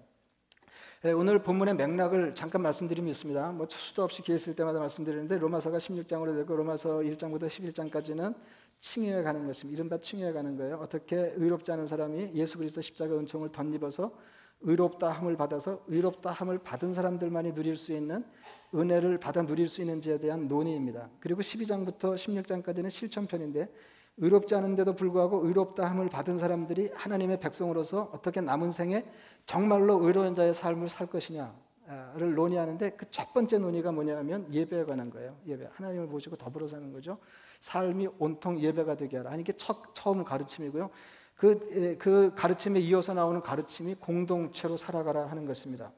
예, 1.07 1.13
오늘 1.13 1.39
본문의 1.43 1.75
맥락을 1.75 2.35
잠깐 2.35 2.63
말씀드리면 2.63 3.11
있습니다. 3.11 3.53
뭐 3.53 3.67
수도 3.71 4.03
없이 4.05 4.23
기회 4.23 4.37
있을 4.37 4.57
때마다 4.57 4.79
말씀드리는데 4.79 5.39
로마서가 5.39 5.77
16장으로 5.77 6.35
되고 6.35 6.57
로마서 6.57 7.01
1장부터 7.01 7.47
11장까지는 7.47 8.35
칭의에 8.81 9.23
가는 9.23 9.47
것입니다. 9.47 9.77
이른바 9.79 9.99
칭의에 9.99 10.33
가는 10.33 10.57
거예요. 10.57 10.77
어떻게 10.77 11.35
의롭지 11.37 11.73
않은 11.73 11.87
사람이 11.87 12.31
예수 12.35 12.57
그리스도 12.57 12.81
십자가 12.81 13.17
은총을 13.17 13.53
덧입어서 13.53 14.17
의롭다 14.65 15.11
함을 15.11 15.37
받아서 15.37 15.81
의롭다 15.87 16.31
함을 16.33 16.59
받은 16.59 16.93
사람들만이 16.93 17.55
누릴 17.55 17.77
수 17.77 17.93
있는 17.93 18.25
은혜를 18.75 19.19
받아 19.19 19.43
누릴 19.43 19.69
수 19.69 19.81
있는지에 19.83 20.19
대한 20.19 20.49
논의입니다. 20.49 21.09
그리고 21.21 21.43
12장부터 21.43 22.15
16장까지는 22.17 22.91
실천편인데 22.91 23.69
의롭지 24.17 24.55
않은데도 24.55 24.95
불구하고 24.95 25.47
의롭다 25.47 25.89
함을 25.91 26.09
받은 26.09 26.39
사람들이 26.39 26.91
하나님의 26.95 27.41
백성으로서 27.41 28.11
어떻게 28.13 28.41
남은 28.41 28.73
생에 28.73 29.05
정말로 29.47 30.05
의로운 30.05 30.35
자의 30.35 30.55
삶을 30.55 30.89
살 30.89 31.07
것이냐를 31.09 32.35
논의하는데 32.35 32.91
그 32.91 33.05
첫 33.11 33.33
번째 33.33 33.59
논의가 33.59 33.93
뭐냐면 33.93 34.53
예배에 34.53 34.85
관한 34.85 35.11
거예요. 35.11 35.37
예배. 35.47 35.69
하나님을 35.73 36.07
모시고 36.07 36.37
더불어 36.37 36.69
사는 36.69 36.93
거죠. 36.93 37.19
삶이 37.61 38.09
온통 38.19 38.61
예배가 38.61 38.97
되게 38.97 39.17
하라. 39.17 39.33
아니 39.33 39.43
이게 39.43 39.53
첫, 39.57 39.95
처음 39.95 40.23
가르침이고요. 40.23 40.91
그, 41.37 41.69
예, 41.75 41.97
그 41.97 42.33
가르침에 42.37 42.81
이어서 42.81 43.15
나오는 43.15 43.41
가르침이 43.41 43.97
공동체로 43.97 44.77
살아가라 44.77 45.27
하는 45.27 45.47
것입니다. 45.47 45.93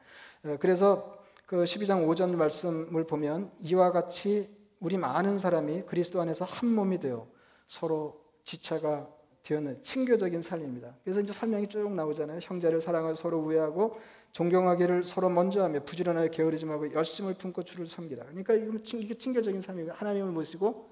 예, 0.45 0.57
그래서 0.57 1.19
그 1.47 1.57
12장 1.63 2.07
5절 2.07 2.35
말씀을 2.35 3.07
보면 3.07 3.51
이와 3.61 3.93
같이 3.93 4.51
우리 4.81 4.97
많은 4.99 5.39
사람이 5.39 5.83
그리스도 5.83 6.21
안에서 6.21 6.45
한 6.45 6.69
몸이 6.69 6.99
되어 6.99 7.27
서로 7.67 8.21
지체가 8.45 9.09
되었는 9.43 9.83
친교적인 9.85 10.43
삶입니다. 10.43 10.95
그래서 11.05 11.21
이제 11.21 11.33
설명이 11.33 11.69
쭉 11.69 11.93
나오잖아요. 11.93 12.41
형제를 12.43 12.81
사랑하고 12.81 13.15
서로 13.15 13.39
우애하고 13.39 13.97
존경하기를 14.33 15.05
서로 15.05 15.29
먼저 15.29 15.63
하며 15.63 15.83
부지런하게 15.85 16.31
게으르지 16.31 16.67
말고 16.67 16.93
열심을 16.93 17.35
품고 17.35 17.63
주를 17.63 17.87
섬기라. 17.87 18.25
그러니까 18.27 18.55
이게 18.55 19.15
친교적인 19.15 19.61
삶이고 19.61 19.93
하나님을 19.93 20.33
모시고 20.33 20.91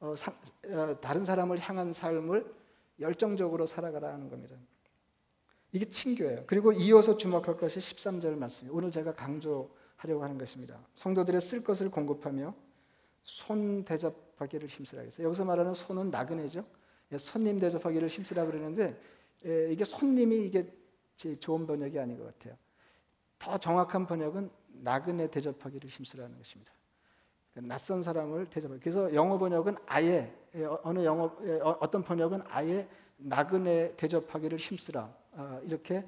어, 0.00 0.14
사, 0.14 0.30
어, 0.68 0.96
다른 1.00 1.24
사람을 1.24 1.58
향한 1.58 1.92
삶을 1.92 2.44
열정적으로 3.00 3.66
살아가라 3.66 4.12
하는 4.12 4.28
겁니다. 4.28 4.56
이게 5.72 5.90
친교예요. 5.90 6.44
그리고 6.46 6.72
이어서 6.72 7.16
주목할 7.16 7.56
것이 7.56 7.78
13절 7.78 8.36
말씀이에요. 8.36 8.74
오늘 8.74 8.90
제가 8.90 9.14
강조하려고 9.14 10.22
하는 10.22 10.38
것입니다. 10.38 10.80
성도들의 10.94 11.40
쓸 11.40 11.62
것을 11.62 11.90
공급하며 11.90 12.54
손 13.22 13.84
대접하기를 13.84 14.68
힘쓰라 14.68 15.02
그랬어요. 15.02 15.26
여기서 15.26 15.44
말하는 15.44 15.74
손은 15.74 16.10
나그네죠. 16.10 16.64
예, 17.12 17.18
손님 17.18 17.58
대접하기를 17.58 18.08
힘쓰라 18.08 18.46
그러는데 18.46 18.98
예, 19.44 19.72
이게 19.72 19.84
손님이 19.84 20.46
이게 20.46 20.72
좋은 21.40 21.66
번역이 21.66 21.98
아닌 21.98 22.16
것 22.18 22.24
같아요. 22.24 22.56
더 23.38 23.58
정확한 23.58 24.06
번역은 24.06 24.50
나그네 24.68 25.30
대접하기를 25.30 25.90
힘쓰라는 25.90 26.38
것입니다. 26.38 26.72
낯선 27.62 28.02
사람을 28.02 28.46
대접하기. 28.46 28.80
그래서 28.80 29.12
영어 29.14 29.38
번역은 29.38 29.76
아예 29.86 30.32
예, 30.54 30.64
어, 30.64 30.80
어느 30.82 31.04
영어 31.04 31.24
어, 31.24 31.76
어떤 31.80 32.02
번역은 32.02 32.42
아예 32.48 32.88
나그네 33.18 33.96
대접하기를 33.96 34.58
힘쓰라 34.58 35.14
아, 35.36 35.60
이렇게 35.64 36.04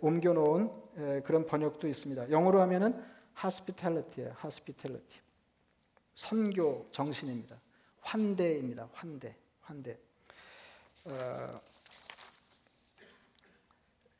옮겨놓은 0.00 1.22
그런 1.24 1.46
번역도 1.46 1.88
있습니다. 1.88 2.30
영어로 2.30 2.60
하면은 2.62 3.04
hospitality예요. 3.42 4.34
hospitality. 4.42 5.20
선교 6.14 6.84
정신입니다. 6.90 7.60
환대입니다. 8.00 8.88
환대, 8.92 9.36
환대. 9.60 9.98
어, 11.04 11.60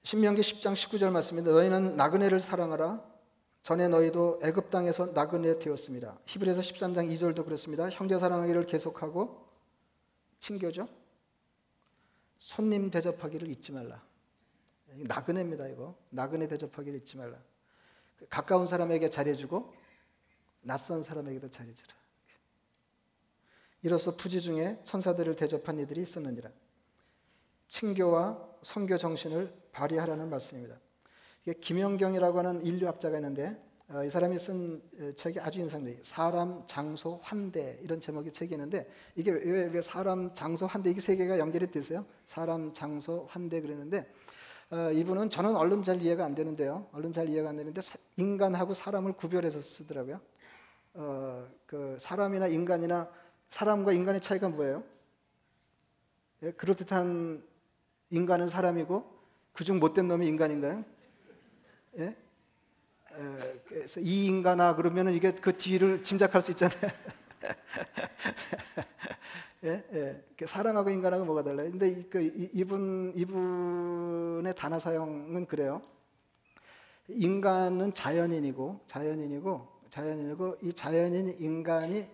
신명기 0.03 0.43
10장 0.43 0.75
19절 0.75 1.11
말씀입니다. 1.11 1.55
너희는 1.55 1.97
나그네를 1.97 2.41
사랑하라. 2.41 3.03
전에 3.63 3.89
너희도 3.89 4.41
애굽 4.43 4.71
땅에서 4.71 5.07
나그네 5.07 5.59
되었습니다. 5.59 6.19
히브리서 6.27 6.61
13장 6.61 7.15
2절도 7.15 7.45
그렇습니다. 7.45 7.89
형제 7.91 8.19
사랑하기를 8.19 8.67
계속하고 8.67 9.47
친교죠. 10.39 10.89
손님 12.39 12.91
대접하기를 12.91 13.49
잊지 13.49 13.73
말라. 13.73 14.03
나그네입니다, 14.87 15.69
이거. 15.69 15.95
나그네 16.11 16.49
대접하기를 16.49 17.01
잊지 17.01 17.17
말라. 17.19 17.37
가까운 18.31 18.67
사람에게 18.67 19.11
잘해주고 19.11 19.75
낯선 20.63 21.03
사람에게도 21.03 21.51
잘해주라. 21.51 21.95
이로써 23.83 24.17
부지 24.17 24.41
중에 24.41 24.81
천사들을 24.85 25.37
대접한 25.37 25.79
이들이 25.79 26.03
있었느니라. 26.03 26.51
친교와 27.69 28.49
선교 28.63 28.97
정신을 28.97 29.55
발휘하라는 29.73 30.31
말씀입니다. 30.31 30.81
김영경이라고 31.61 32.39
하는 32.39 32.65
인류학자가 32.65 33.17
있는데 33.19 33.57
어, 33.91 34.05
이 34.05 34.11
사람이 34.11 34.39
쓴 34.39 34.83
책이 35.17 35.41
아주 35.41 35.61
인상적이에요. 35.61 36.01
사람, 36.03 36.63
장소, 36.67 37.19
환대 37.23 37.79
이런 37.83 38.01
제목의 38.01 38.33
책이 38.33 38.55
있는데 38.55 38.87
이게 39.17 39.31
왜, 39.31 39.65
왜 39.65 39.81
사람, 39.81 40.33
장소, 40.35 40.67
환대 40.67 40.91
이게 40.91 41.01
세 41.01 41.17
개가 41.17 41.39
연결이 41.39 41.71
되세요? 41.71 42.05
사람, 42.27 42.73
장소, 42.75 43.27
환대 43.31 43.63
그러는데 43.63 44.07
어, 44.71 44.91
이분은 44.93 45.31
저는 45.31 45.57
얼른 45.57 45.83
잘 45.83 46.03
이해가 46.03 46.23
안 46.23 46.35
되는데요. 46.35 46.87
얼른 46.93 47.15
잘 47.15 47.31
이해가 47.31 47.49
안 47.49 47.57
되는데 47.57 47.81
사, 47.81 47.97
인간하고 48.17 48.75
사람을 48.75 49.15
구별해서 49.15 49.63
쓰더라고요. 49.63 50.21
어, 50.93 51.49
그 51.65 51.97
사람이나 51.99 52.49
인간이나 52.49 53.09
사람과 53.49 53.93
인간의 53.93 54.21
차이가 54.21 54.49
뭐예요? 54.51 54.83
예, 56.43 56.53
그럴듯한 56.53 57.43
인간은 58.11 58.49
사람이고 58.49 59.19
그중 59.55 59.79
못된 59.79 60.09
놈이 60.09 60.27
인간인가요? 60.27 60.85
예? 61.99 62.05
에, 62.05 62.15
그래서 63.67 64.01
이 64.01 64.27
인간아 64.27 64.75
그러면은 64.77 65.15
이게 65.15 65.33
그 65.33 65.57
뒤를 65.57 66.03
짐작할 66.03 66.43
수 66.43 66.51
있잖아요. 66.53 66.79
예? 69.65 69.85
예. 69.93 70.47
사람하고 70.47 70.91
인간하고 70.91 71.25
뭐가 71.25 71.43
달라요? 71.43 71.71
근데 71.71 72.03
그 72.05 72.21
이 72.23 72.65
분 72.65 73.13
이분의 73.17 74.55
단어 74.55 74.79
사용은 74.79 75.47
그래요. 75.47 75.83
인간은 77.09 77.93
자연인이고 77.95 78.81
자연인이고 78.87 79.69
자연인이고 79.91 80.57
이 80.63 80.73
자연인 80.73 81.37
인간이 81.41 82.07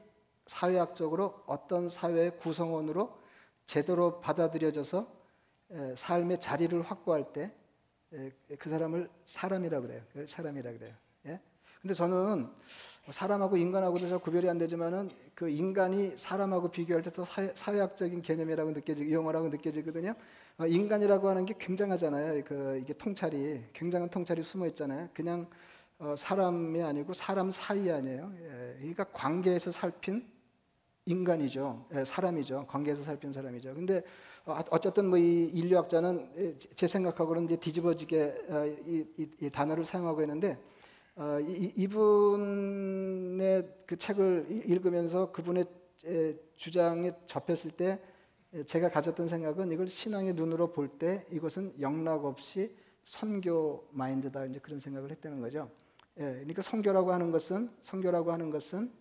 사회학적으로 0.47 1.43
어떤 1.47 1.89
사회의 1.89 2.37
구성원으로 2.39 3.19
제대로 3.67 4.21
받아들여져서 4.21 5.07
삶의 5.97 6.41
자리를 6.41 6.81
확보할 6.83 7.33
때 7.33 7.53
그 8.59 8.71
사람을 8.71 9.09
사람이라 9.27 9.81
그래요. 9.81 10.03
사람이라 10.27 10.73
그래요. 10.73 10.95
예? 11.27 11.41
근데 11.83 11.95
저는 11.95 12.49
사람하고 13.11 13.57
인간하고도 13.59 14.09
잘 14.09 14.19
구별이 14.19 14.49
안 14.49 14.57
되지만은 14.57 15.11
그 15.35 15.51
인간이 15.51 16.15
사람하고 16.17 16.71
비교할 16.71 17.03
때 17.03 17.11
또 17.11 17.25
사회 17.25 17.81
학적인 17.81 18.23
개념이라고 18.23 18.71
느껴지 18.71 19.13
용어라고 19.13 19.49
느껴지거든요. 19.49 20.15
어, 20.57 20.67
인간이라고 20.67 21.29
하는 21.29 21.45
게 21.45 21.55
굉장하잖아요. 21.59 22.45
그 22.45 22.79
이게 22.81 22.93
통찰이 22.95 23.65
굉장한 23.73 24.09
통찰이 24.09 24.43
숨어 24.43 24.67
있잖아요. 24.69 25.09
그냥 25.13 25.47
어, 25.99 26.15
사람이 26.17 26.83
아니고 26.83 27.13
사람 27.13 27.51
사이 27.51 27.91
아니에요. 27.91 28.33
예, 28.41 28.77
그러니까 28.79 29.05
관계에서 29.05 29.71
살핀 29.71 30.27
인간이죠. 31.07 31.87
예, 31.95 32.05
사람이죠. 32.05 32.67
관계에서 32.67 33.03
살핀 33.05 33.33
사람이죠. 33.33 33.75
근데 33.75 34.03
어, 34.47 34.59
어쨌든 34.71 35.07
뭐 35.07 35.19
이 35.19 35.51
인류학자는 35.55 36.59
제 36.77 36.87
생각하고는 36.87 37.45
이제 37.47 37.57
뒤집어지게 37.57 38.45
어, 38.49 38.67
이, 38.87 39.07
이, 39.19 39.29
이 39.41 39.51
단어를 39.51 39.85
사용하고 39.85 40.21
있는데 40.23 40.59
어, 41.17 41.39
이, 41.41 41.73
이분의 41.77 43.69
그 43.87 43.97
책을 43.97 44.63
읽으면서 44.67 45.33
그분의 45.33 45.65
주장에 46.57 47.13
접했을 47.27 47.71
때 47.71 47.99
제가 48.67 48.91
가졌던 48.91 49.27
생각은 49.29 49.73
이걸 49.73 49.89
신앙의 49.89 50.35
눈으로 50.35 50.73
볼 50.73 50.89
때 50.99 51.25
이것은 51.31 51.75
영락 51.81 52.27
없이 52.27 52.77
선교 53.03 53.89
마인드다 53.91 54.45
이제 54.47 54.59
그런 54.61 54.79
생각을 54.79 55.11
했다는 55.11 55.41
거죠. 55.41 55.71
예, 56.19 56.23
그러니까 56.23 56.63
선교라고 56.63 57.13
하는 57.13 57.31
것은 57.31 57.71
선교라고 57.83 58.31
하는 58.33 58.51
것은 58.51 58.93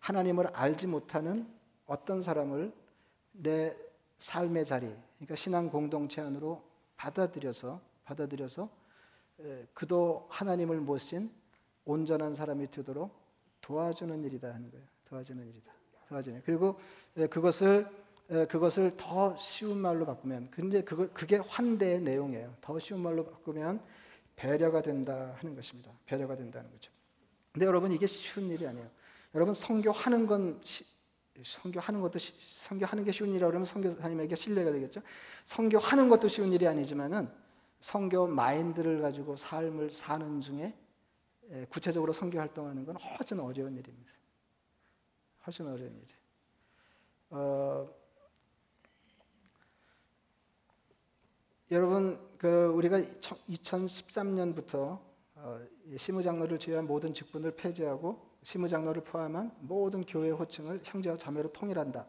하나님을 0.00 0.48
알지 0.48 0.86
못하는 0.86 1.46
어떤 1.86 2.22
사람을 2.22 2.72
내 3.32 3.76
삶의 4.18 4.64
자리, 4.64 4.86
그러니까 5.16 5.36
신앙 5.36 5.70
공동체 5.70 6.20
안으로 6.20 6.62
받아들여서 6.96 7.80
받아들여서 8.04 8.68
그도 9.74 10.26
하나님을 10.30 10.80
모신 10.80 11.30
온전한 11.84 12.34
사람이 12.34 12.70
되도록 12.70 13.14
도와주는 13.60 14.24
일이다 14.24 14.48
하는 14.48 14.70
거예요. 14.70 14.84
도와주는 15.08 15.46
일이다. 15.46 15.72
도와주는. 16.08 16.42
그리고 16.44 16.78
그것을 17.30 17.88
그것을 18.48 18.96
더 18.96 19.36
쉬운 19.36 19.78
말로 19.78 20.04
바꾸면 20.04 20.50
근데 20.50 20.82
그거 20.82 21.08
그게 21.12 21.36
환대의 21.36 22.00
내용이에요. 22.00 22.56
더 22.60 22.78
쉬운 22.78 23.00
말로 23.00 23.24
바꾸면 23.24 23.80
배려가 24.34 24.82
된다 24.82 25.34
하는 25.38 25.54
것입니다. 25.54 25.92
배려가 26.06 26.36
된다는 26.36 26.70
거죠. 26.70 26.90
근데 27.52 27.66
여러분 27.66 27.92
이게 27.92 28.06
쉬운 28.06 28.50
일이 28.50 28.66
아니에요. 28.66 28.88
여러분 29.34 29.54
성교하는 29.54 30.26
건 30.26 30.60
성교하는 31.44 32.00
것도 32.00 32.18
성교하는 32.18 33.04
게 33.04 33.12
쉬운 33.12 33.30
일이라 33.30 33.48
그러면 33.48 33.66
성교사님에게 33.66 34.34
신뢰가 34.34 34.72
되겠죠. 34.72 35.02
성교하는 35.44 36.08
것도 36.08 36.28
쉬운 36.28 36.52
일이 36.52 36.66
아니지만은 36.66 37.30
성교 37.80 38.28
마인드를 38.28 39.00
가지고 39.00 39.36
삶을 39.36 39.90
사는 39.90 40.40
중에 40.40 40.74
예, 41.50 41.64
구체적으로 41.66 42.12
선교 42.12 42.40
활동하는 42.40 42.84
건 42.84 42.96
훨씬 42.96 43.38
어려운 43.38 43.76
일입니다. 43.76 44.10
훨씬 45.46 45.66
어려운 45.66 45.96
일이. 45.96 46.14
어, 47.30 47.88
여러분 51.70 52.18
그 52.38 52.66
우리가 52.66 52.98
2013년부터 52.98 55.00
어, 55.36 55.60
시무장로를 55.96 56.58
제외한 56.58 56.86
모든 56.86 57.12
직분을 57.12 57.56
폐지하고 57.56 58.25
시무장로를 58.46 59.02
포함한 59.02 59.50
모든 59.58 60.04
교회 60.04 60.30
호칭을 60.30 60.80
형제와 60.84 61.16
자매로 61.16 61.52
통일한다. 61.52 62.06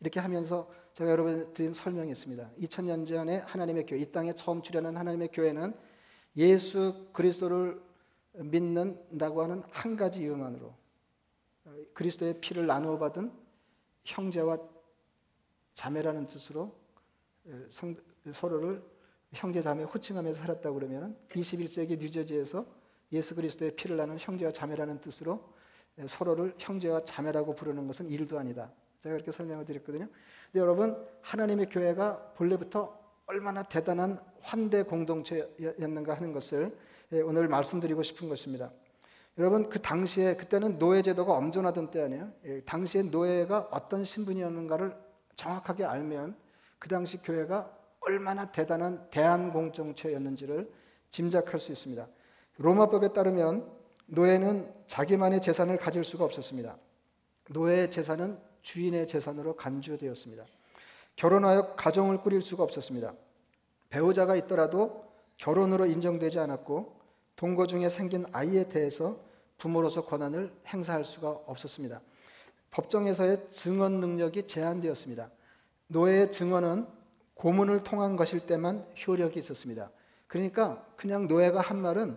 이렇게 0.00 0.18
하면서 0.18 0.68
제가 0.94 1.08
여러분 1.08 1.54
드린 1.54 1.72
설명이 1.72 2.10
있습니다. 2.10 2.50
2000년 2.60 3.06
전에 3.06 3.38
하나님의 3.38 3.86
교회, 3.86 4.00
이 4.00 4.10
땅에 4.10 4.34
처음 4.34 4.62
출현한 4.62 4.96
하나님의 4.96 5.28
교회는 5.32 5.74
예수 6.36 7.06
그리스도를 7.12 7.80
믿는다고 8.32 9.42
하는 9.42 9.62
한 9.70 9.96
가지 9.96 10.22
이유만으로 10.22 10.74
그리스도의 11.94 12.40
피를 12.40 12.66
나누어 12.66 12.98
받은 12.98 13.32
형제와 14.02 14.58
자매라는 15.74 16.26
뜻으로 16.26 16.74
성, 17.70 17.94
서로를 18.32 18.82
형제 19.32 19.62
자매 19.62 19.84
호칭하면서 19.84 20.40
살았다고 20.40 20.74
그러면 20.74 21.16
21세기 21.28 21.96
뉴저지에서 22.00 22.66
예수 23.12 23.36
그리스도의 23.36 23.76
피를 23.76 23.96
나눈 23.96 24.18
형제와 24.18 24.50
자매라는 24.50 25.00
뜻으로 25.00 25.54
서로를 26.06 26.54
형제와 26.58 27.00
자매라고 27.00 27.54
부르는 27.54 27.86
것은 27.86 28.10
일도 28.10 28.38
아니다. 28.38 28.70
제가 29.00 29.14
그렇게 29.14 29.32
설명을 29.32 29.64
드렸거든요. 29.64 30.08
근데 30.52 30.60
여러분 30.60 30.96
하나님의 31.22 31.66
교회가 31.70 32.32
본래부터 32.34 32.98
얼마나 33.26 33.62
대단한 33.62 34.20
환대 34.40 34.82
공동체였는가 34.82 36.14
하는 36.14 36.32
것을 36.32 36.76
오늘 37.24 37.48
말씀드리고 37.48 38.02
싶은 38.02 38.28
것입니다. 38.28 38.70
여러분 39.38 39.68
그 39.68 39.80
당시에 39.80 40.36
그때는 40.36 40.78
노예 40.78 41.02
제도가 41.02 41.34
엄존하던 41.34 41.90
때 41.90 42.02
아니에요. 42.02 42.32
예, 42.44 42.60
당시에 42.62 43.02
노예가 43.02 43.68
어떤 43.70 44.04
신분이었는가를 44.04 44.96
정확하게 45.34 45.84
알면 45.84 46.36
그 46.78 46.88
당시 46.88 47.18
교회가 47.18 47.70
얼마나 48.00 48.50
대단한 48.50 49.08
대한 49.10 49.50
공동체였는지를 49.50 50.70
짐작할 51.10 51.60
수 51.60 51.72
있습니다. 51.72 52.06
로마법에 52.58 53.12
따르면 53.12 53.70
노예는 54.06 54.72
자기만의 54.86 55.40
재산을 55.42 55.76
가질 55.76 56.04
수가 56.04 56.24
없었습니다. 56.24 56.76
노예의 57.50 57.90
재산은 57.90 58.38
주인의 58.62 59.06
재산으로 59.06 59.56
간주되었습니다. 59.56 60.44
결혼하여 61.16 61.74
가정을 61.76 62.20
꾸릴 62.20 62.42
수가 62.42 62.62
없었습니다. 62.62 63.14
배우자가 63.90 64.36
있더라도 64.36 65.06
결혼으로 65.36 65.86
인정되지 65.86 66.38
않았고 66.38 67.00
동거 67.36 67.66
중에 67.66 67.88
생긴 67.88 68.26
아이에 68.32 68.64
대해서 68.68 69.20
부모로서 69.58 70.04
권한을 70.04 70.52
행사할 70.66 71.04
수가 71.04 71.30
없었습니다. 71.46 72.00
법정에서의 72.70 73.48
증언 73.52 74.00
능력이 74.00 74.46
제한되었습니다. 74.46 75.30
노예의 75.88 76.32
증언은 76.32 76.86
고문을 77.34 77.84
통한 77.84 78.16
것일 78.16 78.40
때만 78.40 78.86
효력이 79.06 79.38
있었습니다. 79.38 79.90
그러니까 80.26 80.84
그냥 80.96 81.28
노예가 81.28 81.60
한 81.60 81.80
말은 81.80 82.16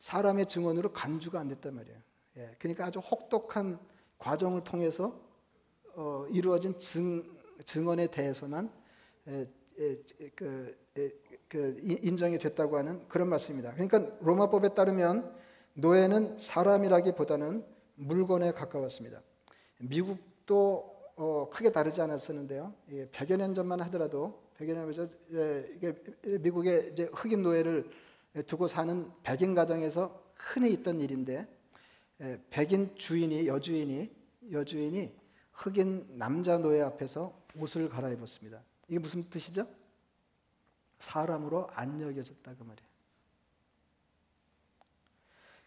사람의 0.00 0.46
증언으로 0.46 0.92
간주가 0.92 1.40
안 1.40 1.48
됐단 1.48 1.74
말이에요. 1.74 1.98
예, 2.38 2.56
그러니까 2.58 2.86
아주 2.86 2.98
혹독한 2.98 3.78
과정을 4.18 4.64
통해서 4.64 5.18
어, 5.94 6.26
이루어진 6.30 6.78
증, 6.78 7.24
증언에 7.64 8.08
대해서만 8.08 8.70
에, 9.28 9.46
에, 9.78 9.98
그, 10.34 10.76
에, 10.96 11.10
그 11.48 11.80
인정이 11.82 12.38
됐다고 12.38 12.76
하는 12.76 13.06
그런 13.08 13.28
말씀입니다. 13.28 13.72
그러니까 13.72 14.16
로마법에 14.20 14.74
따르면 14.74 15.34
노예는 15.74 16.38
사람이라기보다는 16.38 17.64
물건에 17.96 18.52
가까웠습니다. 18.52 19.22
미국도 19.78 20.96
어, 21.16 21.48
크게 21.50 21.72
다르지 21.72 22.00
않았었는데요. 22.02 22.74
예, 22.92 23.06
100여 23.06 23.36
년 23.38 23.54
전만 23.54 23.80
하더라도 23.82 24.42
100여 24.58 24.74
년전 24.74 25.10
예, 25.32 26.38
미국의 26.38 26.94
흑인 27.14 27.42
노예를 27.42 27.90
두고 28.42 28.68
사는 28.68 29.10
백인 29.22 29.54
가정에서 29.54 30.22
흔히 30.36 30.72
있던 30.72 31.00
일인데 31.00 31.46
예, 32.20 32.40
백인 32.50 32.94
주인이 32.96 33.46
여주인이 33.46 34.10
여주인이 34.52 35.14
흑인 35.52 36.18
남자 36.18 36.58
노예 36.58 36.82
앞에서 36.82 37.38
옷을 37.58 37.88
갈아입었습니다. 37.88 38.62
이게 38.88 38.98
무슨 38.98 39.28
뜻이죠? 39.28 39.66
사람으로 40.98 41.68
안 41.72 42.00
여겨졌다 42.00 42.54
그 42.56 42.62
말이에요. 42.62 42.88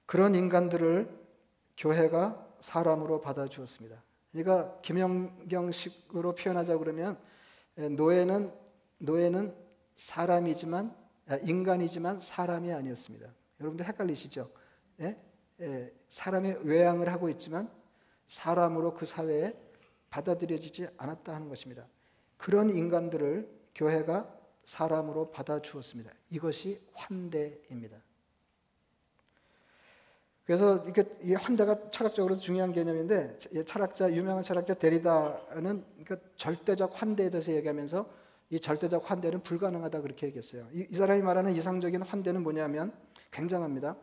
그런 0.06 0.34
인간들을 0.34 1.08
교회가 1.78 2.48
사람으로 2.62 3.22
받아주었습니다. 3.22 4.02
그러니까 4.32 4.80
김영경식으로 4.82 6.36
표현하자 6.36 6.78
그러면 6.78 7.18
노예는 7.76 8.52
노예는 9.00 9.56
사람이지만 9.96 10.88
아, 10.90 10.99
인간이지만 11.38 12.20
사람이 12.20 12.72
아니었습니다. 12.72 13.28
여러분들 13.60 13.86
헷갈리시죠? 13.86 14.50
예? 15.02 15.18
예, 15.62 15.94
사람의 16.10 16.66
외양을 16.66 17.12
하고 17.12 17.30
있지만 17.30 17.70
사람으로 18.28 18.94
그 18.94 19.06
사회에 19.06 19.54
받아들여지지 20.10 20.88
않았다 20.98 21.34
하는 21.34 21.50
것입니다. 21.50 21.86
그런 22.38 22.70
인간들을 22.70 23.50
교회가 23.76 24.34
사람으로 24.66 25.32
받아주었습니다. 25.32 26.12
이것이 26.30 26.80
환대입니다. 26.94 27.98
그래서 30.46 30.84
이게 30.88 31.36
환대가 31.36 31.92
철학적으로 31.92 32.38
중요한 32.38 32.72
개념인데 32.72 33.38
철학자 33.68 34.12
유명한 34.12 34.44
철학자 34.44 34.74
데리다는 34.74 35.86
그러니까 36.04 36.18
절대적 36.38 37.00
환대에 37.00 37.30
대해서 37.30 37.52
얘기하면서 37.52 38.10
이 38.50 38.60
절대적 38.60 39.10
환대는 39.10 39.44
불가능하다 39.44 40.02
그렇게 40.02 40.28
얘기했어요. 40.28 40.68
이, 40.74 40.88
이 40.90 40.96
사람이 40.96 41.22
말하는 41.22 41.54
이상적인 41.54 42.02
환대는 42.02 42.42
뭐냐면 42.44 42.94
굉장합니다. 43.32 43.96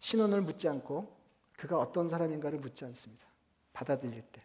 신원을 0.00 0.42
묻지 0.42 0.68
않고 0.68 1.16
그가 1.56 1.78
어떤 1.78 2.08
사람인가를 2.08 2.60
묻지 2.60 2.84
않습니다. 2.84 3.26
받아들일 3.72 4.22
때 4.32 4.42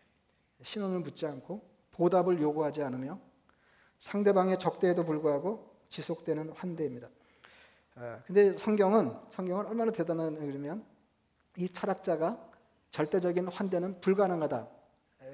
신원을 0.64 1.00
묻지 1.00 1.26
않고 1.28 1.62
보답을 1.92 2.42
요구하지 2.42 2.82
않으며 2.82 3.20
상대방의 4.00 4.58
적대에도 4.58 5.06
불구하고 5.06 5.78
지속되는 5.90 6.50
환대입니다. 6.50 7.10
아, 7.96 8.22
근데 8.26 8.54
성경은 8.54 9.16
성경은 9.30 9.68
얼마나 9.68 9.92
대단한 9.92 10.36
그러면 10.40 10.84
이 11.58 11.70
철학자가 11.70 12.52
절대적인 12.90 13.48
환대는 13.48 14.02
불가능하다 14.02 14.68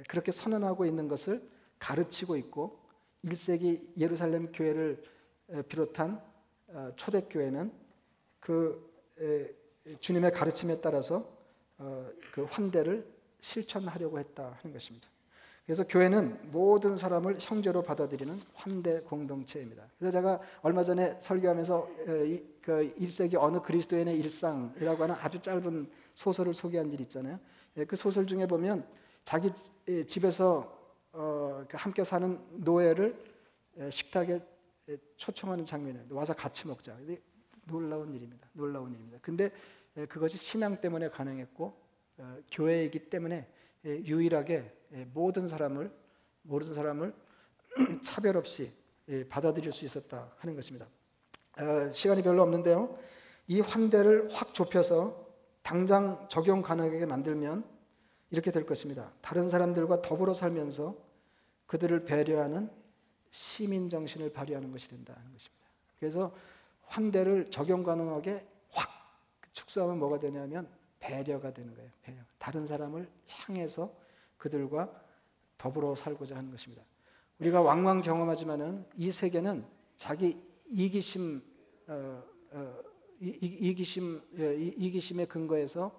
그렇게 0.10 0.32
선언하고 0.32 0.86
있는 0.86 1.08
것을 1.08 1.49
가르치고 1.79 2.36
있고 2.36 2.78
1세기 3.25 3.97
예루살렘 3.97 4.51
교회를 4.51 5.03
비롯한 5.67 6.21
어, 6.67 6.91
초대교회는 6.95 7.71
그 8.39 8.88
주님의 9.99 10.32
가르침에 10.32 10.79
따라서 10.82 11.27
어, 11.77 12.08
그 12.32 12.43
환대를 12.43 13.05
실천하려고 13.41 14.19
했다 14.19 14.58
하는 14.62 14.73
것입니다. 14.73 15.08
그래서 15.65 15.84
교회는 15.84 16.51
모든 16.51 16.97
사람을 16.97 17.38
형제로 17.39 17.84
받아들이는 17.84 18.41
환대 18.55 19.01
공동체입니다. 19.01 19.88
그래서 19.99 20.17
제가 20.17 20.41
얼마 20.62 20.84
전에 20.84 21.17
설교하면서 21.21 21.89
그 22.62 22.93
1세기 22.99 23.36
어느 23.39 23.62
그리스도인의 23.62 24.17
일상이라고 24.17 25.03
하는 25.03 25.15
아주 25.19 25.39
짧은 25.39 25.91
소설을 26.15 26.55
소개한 26.55 26.91
일 26.91 27.01
있잖아요. 27.01 27.39
예, 27.77 27.86
그 27.86 27.95
소설 27.95 28.25
중에 28.25 28.47
보면 28.47 28.84
자기 29.23 29.51
집에서 30.08 30.78
어, 31.12 31.65
그 31.67 31.78
함께 31.78 32.04
사는 32.04 32.39
노예를 32.52 33.15
식탁에 33.89 34.39
초청하는 35.17 35.65
장면이 35.65 36.00
와서 36.10 36.34
같이 36.34 36.67
먹자. 36.67 36.98
놀라운 37.65 38.13
일입니다. 38.13 38.48
놀라운 38.54 38.91
일입니다. 38.93 39.19
근데 39.22 39.52
그것이 40.08 40.38
신앙 40.38 40.80
때문에 40.82 41.10
가능했고 41.10 41.80
어, 42.17 42.38
교회이기 42.52 43.10
때문에 43.10 43.48
유일하게 43.86 44.72
모든 45.13 45.48
사람을 45.48 45.91
모든 46.41 46.74
사람을 46.74 47.13
차별 48.04 48.38
없이 48.38 48.74
받아들일 49.30 49.72
수 49.72 49.86
있었다 49.86 50.32
하는 50.38 50.56
것입니다. 50.56 50.88
어, 51.58 51.91
시간이 51.91 52.24
별로 52.24 52.41
없는데요. 52.41 52.98
이 53.48 53.62
환대를 53.62 54.30
확 54.32 54.54
좁혀서 54.54 55.28
당장 55.62 56.28
적용 56.30 56.62
가능하게 56.62 57.06
만들면 57.06 57.63
이렇게 58.31 58.51
될 58.51 58.65
것입니다. 58.65 59.11
다른 59.21 59.49
사람들과 59.49 60.01
더불어 60.01 60.33
살면서 60.33 60.95
그들을 61.67 62.05
배려하는 62.05 62.69
시민 63.31 63.89
정신을 63.89 64.31
발휘하는 64.33 64.71
것이 64.71 64.87
된다는 64.87 65.21
것입니다. 65.31 65.65
그래서 65.99 66.35
환대를 66.83 67.51
적용 67.51 67.83
가능하게 67.83 68.45
확 68.71 68.89
축소하면 69.53 69.99
뭐가 69.99 70.19
되냐면 70.19 70.67
배려가 70.99 71.53
되는 71.53 71.73
거예요. 71.75 71.89
배려. 72.01 72.17
다른 72.37 72.65
사람을 72.65 73.09
향해서 73.27 73.93
그들과 74.37 74.91
더불어 75.57 75.95
살고자 75.95 76.35
하는 76.35 76.51
것입니다. 76.51 76.83
우리가 77.39 77.61
왕왕 77.61 78.01
경험하지만은 78.01 78.85
이 78.97 79.11
세계는 79.11 79.65
자기 79.97 80.41
이기심 80.67 81.41
어, 81.87 82.23
어, 82.51 82.79
이, 83.19 83.73
기심 83.75 84.21
예, 84.37 84.55
이기심에 84.55 85.25
근거해서 85.25 85.91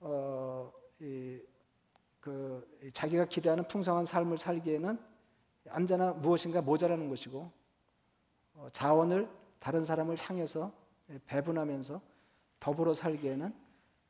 어, 0.00 0.72
이, 1.00 1.40
그이 2.22 2.92
자기가 2.92 3.26
기대하는 3.26 3.66
풍성한 3.66 4.06
삶을 4.06 4.38
살기에는 4.38 4.98
언제나 5.70 6.12
무엇인가 6.12 6.62
모자라는 6.62 7.08
것이고 7.08 7.50
어, 8.54 8.68
자원을 8.72 9.28
다른 9.58 9.84
사람을 9.84 10.16
향해서 10.16 10.72
배분하면서 11.26 12.00
더불어 12.60 12.94
살기에는 12.94 13.52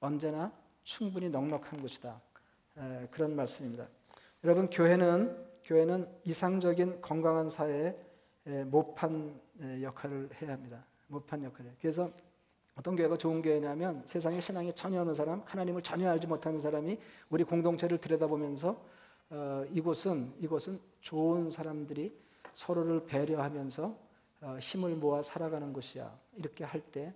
언제나 0.00 0.52
충분히 0.82 1.30
넉넉한 1.30 1.80
것이다. 1.80 2.20
에, 2.76 3.08
그런 3.10 3.34
말씀입니다. 3.34 3.88
여러분 4.44 4.68
교회는 4.68 5.50
교회는 5.64 6.08
이상적인 6.24 7.00
건강한 7.00 7.48
사회의 7.48 7.96
에, 8.46 8.64
모판 8.64 9.40
에, 9.60 9.82
역할을 9.82 10.28
해야 10.40 10.52
합니다. 10.52 10.84
모판 11.06 11.44
역할을. 11.44 11.74
그래서 11.80 12.10
어떤 12.74 12.96
교회가 12.96 13.16
좋은 13.16 13.42
교회냐면 13.42 14.02
세상에 14.06 14.40
신앙이 14.40 14.74
전혀 14.74 15.00
없는 15.00 15.14
사람, 15.14 15.42
하나님을 15.44 15.82
전혀 15.82 16.10
알지 16.10 16.26
못하는 16.26 16.60
사람이 16.60 16.98
우리 17.30 17.44
공동체를 17.44 17.98
들여다보면서 17.98 18.82
어, 19.30 19.64
이곳은 19.72 20.34
이곳은 20.38 20.78
좋은 21.00 21.50
사람들이 21.50 22.14
서로를 22.54 23.06
배려하면서 23.06 23.98
어, 24.42 24.58
힘을 24.60 24.96
모아 24.96 25.22
살아가는 25.22 25.72
곳이야. 25.72 26.18
이렇게 26.36 26.64
할 26.64 26.80
때 26.92 27.12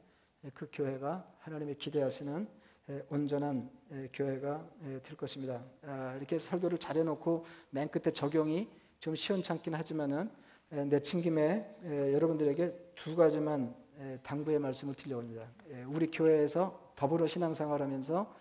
그 0.54 0.68
교회가 0.72 1.26
하나님의 1.40 1.76
기대하시는 1.76 2.48
에, 2.88 3.02
온전한 3.10 3.68
에, 3.90 4.08
교회가 4.12 4.64
에, 4.84 5.02
될 5.02 5.16
것입니다. 5.16 5.64
아, 5.82 6.14
이렇게 6.16 6.38
설교를 6.38 6.78
잘해놓고 6.78 7.44
맨 7.70 7.88
끝에 7.88 8.12
적용이 8.12 8.68
좀 9.00 9.16
시원찮긴 9.16 9.74
하지만은 9.74 10.30
에, 10.70 10.84
내친 10.84 11.20
김에 11.20 11.76
에, 11.84 12.12
여러분들에게 12.12 12.92
두 12.94 13.16
가지만 13.16 13.62
에, 13.64 13.85
당부의 14.22 14.58
말씀을 14.58 14.94
드려옵니다. 14.94 15.48
에, 15.70 15.82
우리 15.84 16.10
교회에서 16.10 16.92
더불어 16.96 17.26
신앙생활하면서 17.26 18.36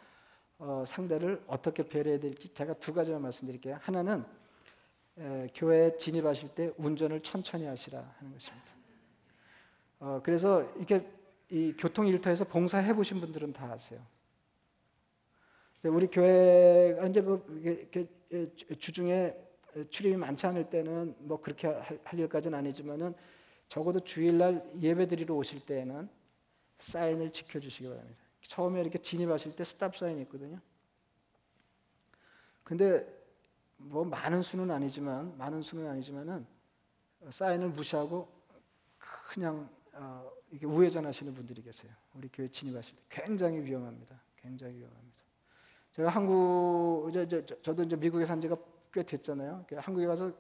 어, 0.58 0.84
상대를 0.88 1.44
어떻게 1.48 1.88
배려해야 1.88 2.20
될지 2.20 2.54
제가 2.54 2.74
두 2.76 2.94
가지만 2.94 3.22
말씀드릴게요. 3.22 3.78
하나는 3.82 4.26
에, 5.18 5.48
교회에 5.54 5.98
진입하실 5.98 6.50
때 6.56 6.74
운전을 6.78 7.22
천천히 7.22 7.66
하시라 7.66 8.00
하는 8.18 8.34
것입니다. 8.34 8.68
어, 10.00 10.22
그래서 10.24 10.64
이렇게 10.76 11.08
이 11.50 11.74
교통 11.78 12.08
일터에서 12.08 12.46
봉사해 12.46 12.96
보신 12.96 13.20
분들은 13.20 13.54
다 13.54 13.72
아세요. 13.72 14.02
우리 15.84 16.08
교회가 16.08 17.06
이제 17.06 17.22
뭐 17.22 17.46
이렇게 17.50 18.08
주중에 18.80 19.36
출입이 19.90 20.18
많지 20.18 20.48
않을 20.48 20.70
때는 20.70 21.16
뭐 21.20 21.40
그렇게 21.40 21.68
할, 21.68 22.00
할 22.04 22.20
일까지는 22.20 22.58
아니지만은 22.58 23.14
적어도 23.68 24.00
주일날 24.00 24.70
예배드리러 24.80 25.34
오실 25.36 25.66
때에는 25.66 26.10
사인을 26.80 27.32
지켜주시기 27.32 27.88
바랍니다. 27.88 28.20
처음에 28.48 28.82
이렇게 28.82 29.00
진입하실 29.02 29.56
때 29.56 29.64
스탑 29.64 29.96
사인이 29.96 30.22
있거든요. 30.24 30.60
근데 32.64 33.06
뭐 33.78 34.04
많은 34.04 34.42
수는 34.42 34.72
아니지만 34.72 35.38
많은 35.38 35.62
수는 35.62 35.88
아니지만은 35.88 36.46
사인을 37.30 37.70
무시하고 37.70 38.28
그냥 39.30 39.70
어, 39.94 40.30
이게 40.52 40.66
우회전하시는 40.66 41.34
분들이 41.34 41.62
계세요. 41.62 41.92
우리 42.14 42.28
교회 42.32 42.48
진입하실 42.48 42.96
때 42.96 43.02
굉장히 43.10 43.60
위험합니다. 43.64 44.20
굉장히 44.38 44.76
위험합니다. 44.76 45.16
제가 45.94 46.10
한국 46.10 47.08
이제, 47.10 47.24
이제 47.24 47.46
저- 47.46 47.62
저도 47.62 47.84
이제 47.84 47.96
미국에 47.96 48.26
산 48.26 48.42
지가 48.42 48.58
꽤 48.96 49.04
됐잖아요. 49.04 49.66
그러니까 49.68 49.86
한국에 49.86 50.08
가서 50.08 50.32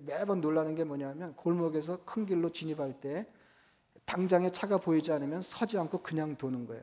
매번 0.00 0.40
놀라는 0.40 0.74
게 0.74 0.82
뭐냐면 0.82 1.36
골목에서 1.36 2.02
큰 2.06 2.24
길로 2.24 2.50
진입할 2.50 2.98
때 3.02 3.30
당장에 4.06 4.50
차가 4.50 4.78
보이지 4.78 5.12
않으면 5.12 5.42
서지 5.42 5.76
않고 5.76 6.02
그냥 6.02 6.34
도는 6.34 6.66
거예요. 6.66 6.82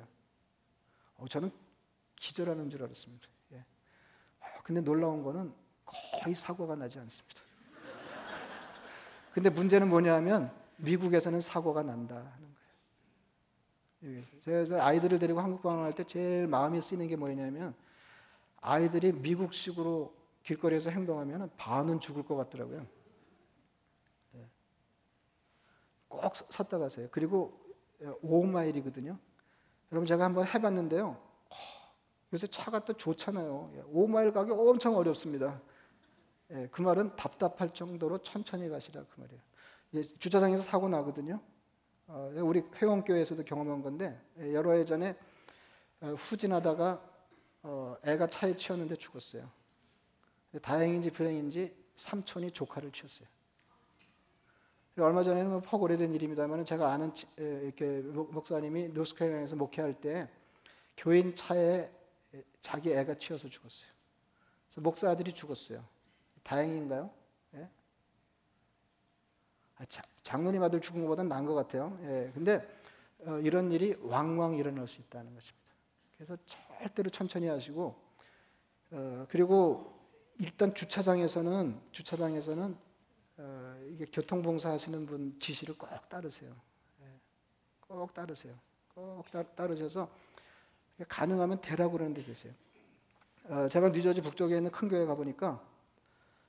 어, 1.17 1.27
저는 1.27 1.49
기절하는 2.15 2.69
줄 2.69 2.83
알았습니다. 2.83 3.27
예. 3.53 3.57
어, 3.57 4.45
근데 4.63 4.81
놀라운 4.81 5.23
거는 5.23 5.51
거의 5.83 6.35
사고가 6.35 6.75
나지 6.75 6.99
않습니다. 6.99 7.41
근데 9.33 9.49
문제는 9.49 9.89
뭐냐면 9.89 10.51
미국에서는 10.77 11.41
사고가 11.41 11.81
난다 11.81 12.17
하는 12.17 12.55
거예요. 14.03 14.19
예. 14.19 14.23
그래서 14.43 14.79
아이들을 14.79 15.17
데리고 15.17 15.39
한국 15.39 15.63
방황할 15.63 15.93
때 15.93 16.03
제일 16.03 16.45
마음이 16.45 16.79
쓰이는 16.83 17.07
게 17.07 17.15
뭐냐면 17.15 17.73
아이들이 18.61 19.11
미국식으로 19.11 20.24
길거리에서 20.45 20.91
행동하면 20.91 21.49
반은 21.57 21.99
죽을 21.99 22.23
것 22.23 22.35
같더라고요. 22.35 22.85
예. 24.35 24.47
꼭 26.07 26.35
서- 26.35 26.45
섰다 26.49 26.77
가세요. 26.77 27.07
그리고 27.11 27.59
5마일이거든요. 28.23 29.17
여러분 29.91 30.05
제가 30.05 30.23
한번 30.23 30.45
해봤는데요. 30.45 31.07
어, 31.07 31.55
요새 32.33 32.47
차가 32.47 32.83
또 32.85 32.93
좋잖아요. 32.93 33.71
5마일 33.93 34.33
가기 34.33 34.51
엄청 34.51 34.95
어렵습니다. 34.95 35.61
예, 36.51 36.67
그 36.71 36.81
말은 36.83 37.15
답답할 37.15 37.73
정도로 37.73 38.19
천천히 38.19 38.69
가시라 38.69 39.03
그 39.09 39.19
말이에요. 39.21 39.41
예, 39.95 40.03
주차장에서 40.03 40.61
사고 40.61 40.87
나거든요. 40.87 41.39
어, 42.07 42.31
우리 42.35 42.61
회원교회에서도 42.75 43.43
경험한 43.45 43.81
건데 43.81 44.21
예, 44.37 44.53
여러 44.53 44.73
해 44.73 44.85
전에 44.85 45.17
어, 46.01 46.07
후진하다가 46.09 47.01
어, 47.63 47.97
애가 48.03 48.27
차에 48.27 48.55
치였는데 48.55 48.95
죽었어요. 48.97 49.49
다행인지 50.59 51.11
불행인지 51.11 51.75
삼촌이 51.95 52.51
조카를. 52.51 52.91
그리고 54.93 55.07
얼마 55.07 55.23
전에는 55.23 55.51
뭐 55.51 55.59
퍽 55.61 55.81
오래된 55.83 56.13
일입니다만 56.13 56.63
제가 56.65 56.91
아는 56.91 57.11
이렇게 57.37 58.01
목- 58.01 58.33
목사님이 58.33 58.89
노스캐롤라인에서 58.89 59.55
목회할 59.55 59.99
때 59.99 60.29
교인 60.97 61.35
차에 61.35 61.91
에, 62.33 62.43
자기 62.61 62.93
애가 62.93 63.15
치여서 63.15 63.49
죽었어요. 63.49 63.89
목사 64.77 65.09
아들이 65.09 65.31
죽었어요. 65.33 65.83
다행인가요? 66.43 67.09
예? 67.55 67.69
아, 69.77 69.85
자- 69.85 70.01
장로님 70.23 70.63
아들 70.63 70.79
죽은 70.81 71.01
것보다는 71.01 71.29
나은 71.29 71.45
것 71.45 71.53
같아요. 71.53 71.97
예, 72.03 72.31
근데 72.33 72.65
어, 73.19 73.37
이런 73.39 73.71
일이 73.71 73.95
왕왕 74.01 74.55
일어날 74.55 74.87
수 74.87 74.99
있다는 75.01 75.33
것입니다. 75.33 75.65
그래서 76.17 76.37
절대로 76.45 77.09
천천히 77.09 77.47
하시고 77.47 77.95
어, 78.91 79.25
그리고 79.29 79.94
일단 80.39 80.73
주차장에서는 80.73 81.79
주차장에서는 81.91 82.77
어, 83.37 83.77
이게 83.89 84.05
교통봉사 84.05 84.71
하시는 84.71 85.05
분 85.05 85.37
지시를 85.39 85.77
꼭 85.77 85.89
따르세요. 86.09 86.53
예, 87.01 87.05
꼭 87.81 88.13
따르세요. 88.13 88.53
꼭 88.93 89.29
따, 89.31 89.43
따르셔서 89.43 90.09
가능하면 91.07 91.59
대라고 91.61 91.93
그러는 91.93 92.13
데 92.13 92.23
계세요. 92.23 92.53
어, 93.45 93.67
제가 93.67 93.89
뉴저지 93.89 94.21
북쪽에 94.21 94.57
있는 94.57 94.71
큰 94.71 94.87
교회 94.87 95.05
가보니까 95.05 95.61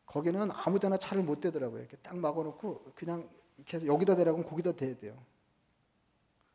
거기는 0.07 0.51
아무데나 0.53 0.97
차를 0.97 1.23
못 1.23 1.41
대더라고요. 1.41 1.81
이렇게 1.81 1.97
딱 1.99 2.17
막아놓고 2.17 2.93
그냥 2.95 3.29
계속 3.65 3.87
여기다 3.87 4.17
대라고 4.17 4.39
하면 4.39 4.49
거기다 4.51 4.73
대야 4.73 4.97
돼요. 4.97 5.17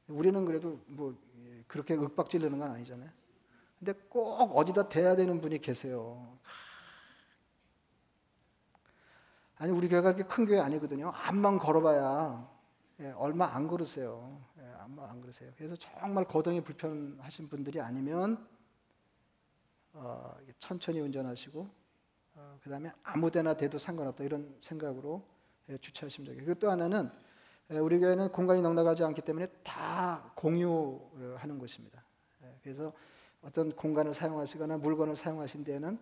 우리는 0.08 0.44
그래도 0.46 0.80
뭐 0.88 1.16
예, 1.46 1.64
그렇게 1.68 1.94
윽박 1.94 2.30
지르는 2.30 2.60
건 2.60 2.72
아니잖아요. 2.72 3.10
근데 3.80 3.94
꼭 4.10 4.56
어디다 4.56 4.90
대야 4.90 5.16
되는 5.16 5.42
분이 5.42 5.60
계세요. 5.60 6.38
아니 9.62 9.72
우리 9.72 9.88
교회가 9.88 10.16
그렇게 10.16 10.28
큰 10.28 10.46
교회 10.46 10.60
아니거든요. 10.60 11.12
암만 11.14 11.60
걸어봐야 11.60 12.50
예, 13.00 13.12
얼마 13.12 13.46
안 13.46 13.68
걸으세요. 13.68 14.42
예, 14.58 14.64
암만 14.80 15.08
안 15.08 15.22
걸으세요. 15.22 15.52
그래서 15.56 15.76
정말 15.76 16.26
거동이 16.26 16.62
불편하신 16.62 17.48
분들이 17.48 17.80
아니면 17.80 18.44
어, 19.94 20.36
천천히 20.58 21.00
운전하시고 21.00 21.70
어, 22.34 22.58
그 22.64 22.72
다음에 22.72 22.92
아무데나 23.04 23.54
대도 23.54 23.78
상관없다 23.78 24.24
이런 24.24 24.52
생각으로 24.60 25.24
예, 25.70 25.78
주차하시면 25.78 26.26
되겠고 26.30 26.44
그리고 26.44 26.60
또 26.60 26.72
하나는 26.72 27.12
예, 27.70 27.78
우리 27.78 28.00
교회는 28.00 28.32
공간이 28.32 28.64
넉넉하지 28.64 29.04
않기 29.04 29.22
때문에 29.22 29.46
다 29.64 30.32
공유하는 30.38 31.60
곳입니다. 31.60 32.04
예, 32.42 32.58
그래서 32.64 32.94
어떤 33.44 33.72
공간을 33.72 34.16
사용하시거나 34.16 34.78
물건을 34.78 35.16
사용하신 35.16 35.64
데에는 35.66 36.00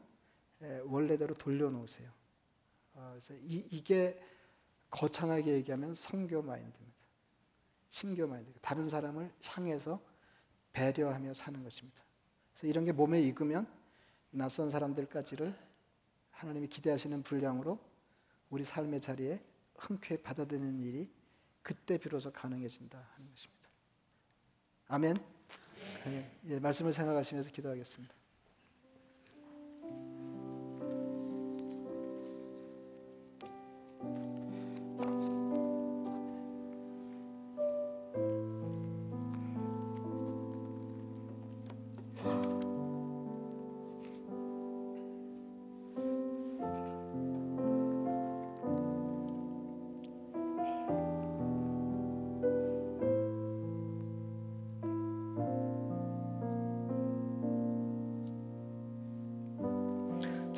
예, 0.62 0.82
원래대로 0.86 1.36
돌려놓으세요. 1.36 2.19
어, 3.00 3.12
그래서 3.12 3.34
이, 3.36 3.66
이게 3.72 4.22
거창하게 4.90 5.54
얘기하면 5.54 5.96
성교 5.96 6.42
마인드입니다. 6.42 7.00
친교 7.90 8.28
마인드. 8.28 8.52
다른 8.62 8.90
사람을 8.90 9.32
향해서 9.44 10.00
배려하며 10.74 11.34
사는 11.34 11.64
것입니다. 11.64 12.04
그래서 12.54 12.68
이런 12.68 12.86
게 12.86 12.92
몸에 12.92 13.22
익으면 13.22 13.68
낯선 14.32 14.70
사람들까지를 14.70 15.58
하나님이 16.32 16.68
기대하시는 16.68 17.24
분량으로 17.24 17.80
우리 18.50 18.64
삶의 18.64 19.02
자리에 19.02 19.42
흔쾌히 19.76 20.22
받아들이는 20.22 20.80
일이 20.80 21.10
그때 21.64 21.98
비로소 21.98 22.32
가능해진다 22.32 22.98
하는 22.98 23.30
것입니다. 23.32 23.70
아멘. 24.88 25.16
아멘. 26.06 26.32
예, 26.48 26.60
말씀을 26.60 26.94
생각하시면서 26.94 27.52
기도하겠습니다. 27.52 28.19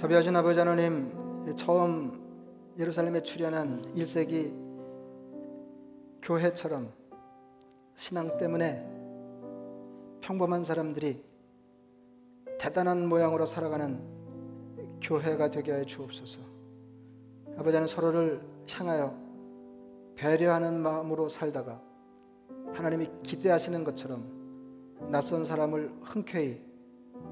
자비하신 0.02 0.36
아버지 0.36 0.58
하나님 0.58 1.12
처음 1.56 2.20
예루살렘에 2.80 3.22
출현한 3.22 3.94
1세기 3.94 4.52
교회처럼 6.24 6.92
신앙 7.94 8.36
때문에 8.40 8.84
평범한 10.22 10.64
사람들이 10.64 11.24
대단한 12.58 13.08
모양으로 13.08 13.46
살아가는 13.46 14.02
교회가 15.04 15.52
되게 15.52 15.72
하여 15.72 15.84
주옵소서. 15.84 16.40
아버지는 17.60 17.86
서로를 17.86 18.42
향하여 18.72 19.16
배려하는 20.16 20.80
마음으로 20.80 21.30
살다가 21.30 21.80
하나님이 22.74 23.08
기대하시는 23.22 23.84
것처럼 23.84 25.08
낯선 25.12 25.46
사람을 25.46 25.94
흔쾌히 26.02 26.60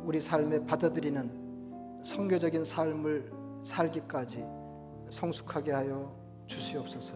우리 0.03 0.21
삶에 0.21 0.67
받아들이는 0.67 1.38
성교적인 2.03 2.63
삶을 2.63 3.31
살기까지 3.63 4.43
성숙하게 5.09 5.71
하여 5.71 6.15
주시옵소서. 6.47 7.13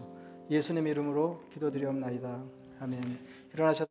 예수님 0.50 0.86
이름으로 0.86 1.42
기도드리옵나이다. 1.52 2.44
아멘. 2.80 3.18
일어나셔. 3.52 3.82